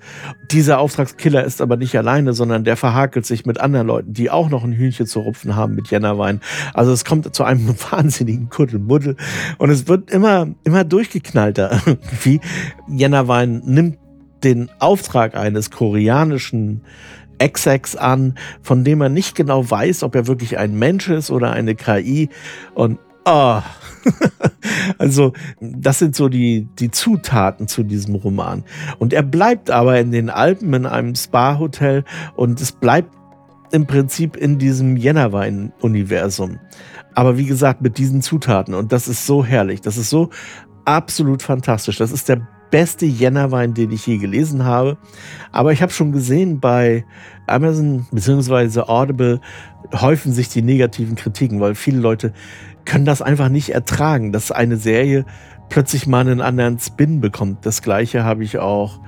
Dieser 0.52 0.80
Auftragskiller 0.80 1.44
ist 1.44 1.60
aber 1.60 1.76
nicht 1.76 1.98
alleine, 1.98 2.34
sondern 2.34 2.64
der 2.64 2.78
verhakelt 2.78 3.26
sich 3.26 3.48
mit 3.48 3.60
anderen 3.60 3.88
Leuten, 3.88 4.14
die 4.14 4.30
auch 4.30 4.50
noch 4.50 4.64
ein 4.64 4.74
Hühnchen 4.74 5.08
zu 5.08 5.22
rupfen 5.22 5.56
haben 5.56 5.74
mit 5.74 5.90
Jennerwein. 5.90 6.40
Also 6.76 6.92
es 6.92 7.04
kommt 7.04 7.34
zu 7.34 7.44
einem 7.44 7.76
wahnsinnigen 7.92 8.50
Kuddelmuddel 8.50 9.16
und 9.58 9.70
es 9.72 9.88
wird 9.88 10.12
immer, 10.12 10.50
immer 10.64 10.84
durchgeknallter. 10.84 11.82
Wie 12.24 12.40
Jennerwein 12.88 13.64
nimmt 13.66 13.98
den 14.44 14.70
Auftrag 14.78 15.36
eines 15.36 15.72
koreanischen 15.72 16.82
Exex 17.40 17.96
an, 17.96 18.36
von 18.62 18.84
dem 18.84 19.02
er 19.02 19.10
nicht 19.10 19.36
genau 19.36 19.70
weiß, 19.70 20.04
ob 20.04 20.16
er 20.16 20.28
wirklich 20.28 20.58
ein 20.58 20.78
Mensch 20.78 21.10
ist 21.10 21.32
oder 21.32 21.52
eine 21.52 21.76
KI. 21.76 22.30
Und 22.74 23.00
oh, 23.26 23.62
also, 24.98 25.34
das 25.60 26.00
sind 26.00 26.16
so 26.16 26.30
die, 26.30 26.68
die 26.80 26.92
Zutaten 26.92 27.68
zu 27.68 27.84
diesem 27.84 28.16
Roman. 28.16 28.64
Und 29.00 29.14
er 29.14 29.24
bleibt 29.24 29.70
aber 29.72 30.00
in 30.00 30.12
den 30.12 30.30
Alpen 30.30 30.74
in 30.74 30.86
einem 30.86 31.16
Spa-Hotel 31.16 32.04
und 32.36 32.62
es 32.62 32.72
bleibt 32.72 33.10
im 33.72 33.88
Prinzip 33.88 34.38
in 34.38 34.58
diesem 34.58 34.96
Jennerwein-Universum. 34.96 36.60
Aber 37.14 37.38
wie 37.38 37.46
gesagt, 37.46 37.82
mit 37.82 37.98
diesen 37.98 38.22
Zutaten. 38.22 38.74
Und 38.74 38.92
das 38.92 39.08
ist 39.08 39.26
so 39.26 39.44
herrlich. 39.44 39.82
Das 39.82 39.98
ist 39.98 40.10
so 40.10 40.30
absolut 40.86 41.42
fantastisch. 41.42 41.98
Das 41.98 42.12
ist 42.12 42.30
der 42.30 42.48
beste 42.76 43.06
Jennerwein, 43.06 43.74
den 43.74 43.90
ich 43.92 44.06
je 44.06 44.18
gelesen 44.18 44.66
habe. 44.66 44.98
Aber 45.54 45.72
ich 45.72 45.82
habe 45.82 45.94
schon 45.94 46.12
gesehen, 46.12 46.60
bei 46.60 47.06
Amazon 47.48 48.06
bzw. 48.12 48.82
Audible 48.82 49.40
häufen 49.94 50.34
sich 50.34 50.50
die 50.50 50.62
negativen 50.62 51.16
Kritiken, 51.16 51.62
weil 51.62 51.74
viele 51.74 52.00
Leute 52.00 52.34
können 52.84 53.06
das 53.06 53.22
einfach 53.22 53.48
nicht 53.48 53.70
ertragen, 53.70 54.34
dass 54.34 54.52
eine 54.52 54.76
Serie 54.76 55.24
plötzlich 55.70 56.06
mal 56.06 56.20
einen 56.20 56.42
anderen 56.42 56.78
Spin 56.78 57.22
bekommt. 57.22 57.66
Das 57.66 57.82
gleiche 57.82 58.26
habe 58.26 58.44
ich 58.44 58.60
auch, 58.60 59.00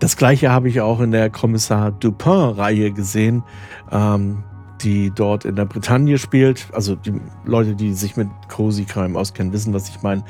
das 0.00 0.16
gleiche 0.16 0.50
habe 0.50 0.70
ich 0.70 0.80
auch 0.80 1.00
in 1.00 1.10
der 1.10 1.28
Kommissar 1.28 1.92
Dupin-Reihe 1.92 2.92
gesehen. 2.92 3.42
Ähm, 3.90 4.42
die 4.82 5.10
dort 5.10 5.44
in 5.44 5.56
der 5.56 5.64
Bretagne 5.64 6.18
spielt. 6.18 6.66
Also 6.72 6.96
die 6.96 7.14
Leute, 7.44 7.74
die 7.74 7.92
sich 7.92 8.16
mit 8.16 8.28
Cozy 8.48 8.84
Crime 8.84 9.18
auskennen, 9.18 9.52
wissen, 9.52 9.72
was 9.72 9.88
ich 9.88 10.02
meine. 10.02 10.24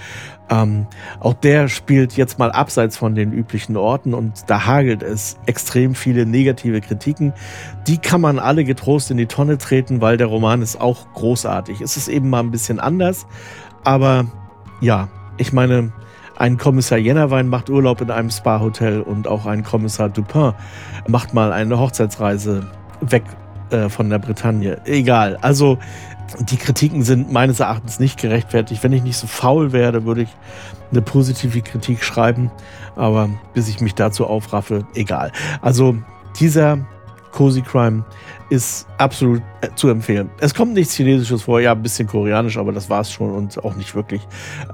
Ähm, 0.51 0.87
auch 1.21 1.35
der 1.35 1.69
spielt 1.69 2.17
jetzt 2.17 2.39
mal 2.39 2.53
abseits 2.53 2.97
von 2.97 3.15
den 3.15 3.33
üblichen 3.33 3.77
Orten 3.77 4.15
und 4.15 4.45
da 4.49 4.67
hagelt 4.67 5.03
es 5.03 5.39
extrem 5.47 5.95
viele 5.95 6.27
negative 6.27 6.81
Kritiken. 6.81 7.33
Die 7.87 7.99
kann 7.99 8.21
man 8.21 8.39
alle 8.39 8.65
getrost 8.65 9.11
in 9.11 9.17
die 9.17 9.27
Tonne 9.27 9.59
treten, 9.59 10.01
weil 10.01 10.17
der 10.17 10.27
Roman 10.27 10.63
ist 10.63 10.81
auch 10.81 11.07
großartig. 11.15 11.81
Es 11.81 11.97
ist 11.97 12.09
eben 12.09 12.29
mal 12.31 12.41
ein 12.41 12.51
bisschen 12.51 12.81
anders, 12.81 13.27
aber 13.85 14.27
ja, 14.81 15.09
ich 15.39 15.53
meine, 15.53 15.93
ein 16.37 16.59
Kommissar 16.59 16.99
Jennerwein 16.99 17.49
macht 17.49 17.71
Urlaub 17.71 18.01
in 18.01 18.11
einem 18.11 18.31
Spa-Hotel 18.31 19.01
und 19.01 19.29
auch 19.29 19.47
ein 19.47 19.63
Kommissar 19.63 20.09
Dupin 20.09 20.53
macht 21.07 21.35
mal 21.35 21.53
eine 21.53 21.79
Hochzeitsreise 21.79 22.67
weg 23.01 23.25
äh, 23.73 23.89
von 23.89 24.11
der 24.11 24.19
Bretagne. 24.19 24.81
Egal. 24.85 25.39
Also 25.41 25.79
die 26.41 26.57
Kritiken 26.57 27.03
sind 27.03 27.33
meines 27.33 27.61
Erachtens 27.61 27.99
nicht 28.01 28.21
gerechtfertigt. 28.21 28.83
Wenn 28.83 28.93
ich 28.93 29.03
nicht 29.03 29.17
so 29.17 29.27
faul 29.27 29.73
werde, 29.73 30.05
würde 30.05 30.23
ich 30.23 30.31
eine 30.91 31.03
positive 31.03 31.61
Kritik 31.61 32.05
schreiben. 32.05 32.51
Aber 32.97 33.29
bis 33.55 33.69
ich 33.69 33.81
mich 33.81 33.95
dazu 33.95 34.27
aufraffe, 34.27 34.87
egal. 34.95 35.33
Also 35.61 35.97
dieser 36.39 36.79
Cozy 37.33 37.63
Crime 37.63 38.05
ist 38.51 38.87
absolut 38.99 39.43
äh, 39.63 39.69
zu 39.75 39.89
empfehlen. 39.89 40.31
Es 40.39 40.55
kommt 40.55 40.75
nichts 40.75 40.95
Chinesisches 40.95 41.43
vor, 41.43 41.61
ja, 41.61 41.73
ein 41.73 41.83
bisschen 41.83 42.07
Koreanisch, 42.07 42.59
aber 42.59 42.73
das 42.73 42.89
war 42.91 43.01
es 43.01 43.11
schon 43.11 43.33
und 43.33 43.63
auch 43.65 43.75
nicht 43.75 43.95
wirklich. 43.95 44.23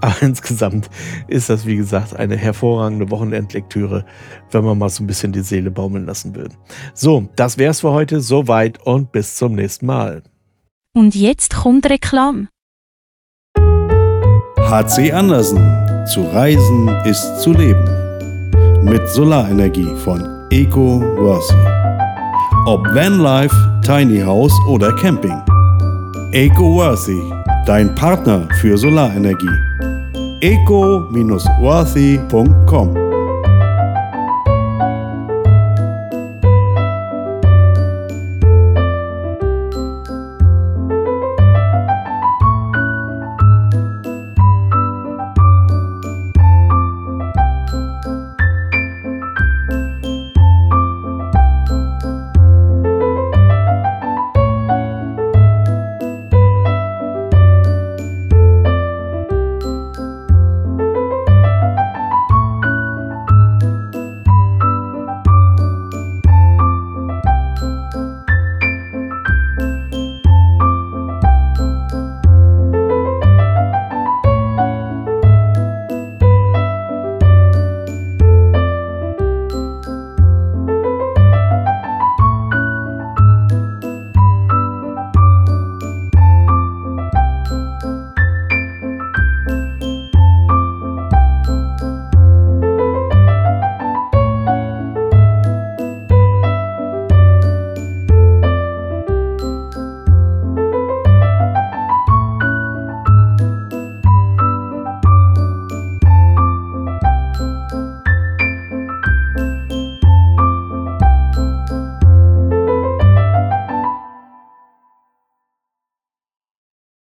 Aber 0.01 0.17
insgesamt 0.21 0.91
ist 1.29 1.49
das, 1.49 1.65
wie 1.65 1.77
gesagt, 1.77 2.17
eine 2.17 2.37
hervorragende 2.37 3.11
Wochenendlektüre, 3.11 4.05
wenn 4.51 4.65
man 4.65 4.79
mal 4.79 4.89
so 4.89 5.03
ein 5.03 5.07
bisschen 5.07 5.33
die 5.33 5.41
Seele 5.41 5.71
baumeln 5.71 6.07
lassen 6.07 6.35
will. 6.35 6.49
So, 6.95 7.29
das 7.37 7.57
wär's 7.57 7.81
für 7.81 7.93
heute. 7.93 8.21
Soweit 8.21 8.85
und 8.85 9.13
bis 9.13 9.37
zum 9.37 9.55
nächsten 9.55 9.87
Mal. 9.87 10.23
Und 10.95 11.15
jetzt 11.15 11.55
kommt 11.55 11.89
Reklam. 11.89 12.49
HC 13.57 15.13
Andersen 15.13 15.59
Zu 16.13 16.23
reisen 16.23 16.89
ist 17.05 17.41
zu 17.41 17.53
leben. 17.53 17.85
Mit 18.83 19.09
Solarenergie 19.09 19.95
von 20.05 20.47
EcoWorthy. 20.51 21.78
Ob 22.69 22.85
Vanlife, 22.95 23.57
Tiny 23.83 24.21
House 24.21 24.53
oder 24.69 24.95
Camping. 24.97 25.41
EcoWorthy, 26.33 27.19
dein 27.65 27.95
Partner 27.95 28.47
für 28.61 28.77
Solarenergie. 28.77 29.49
eco-worthy.com 30.43 33.08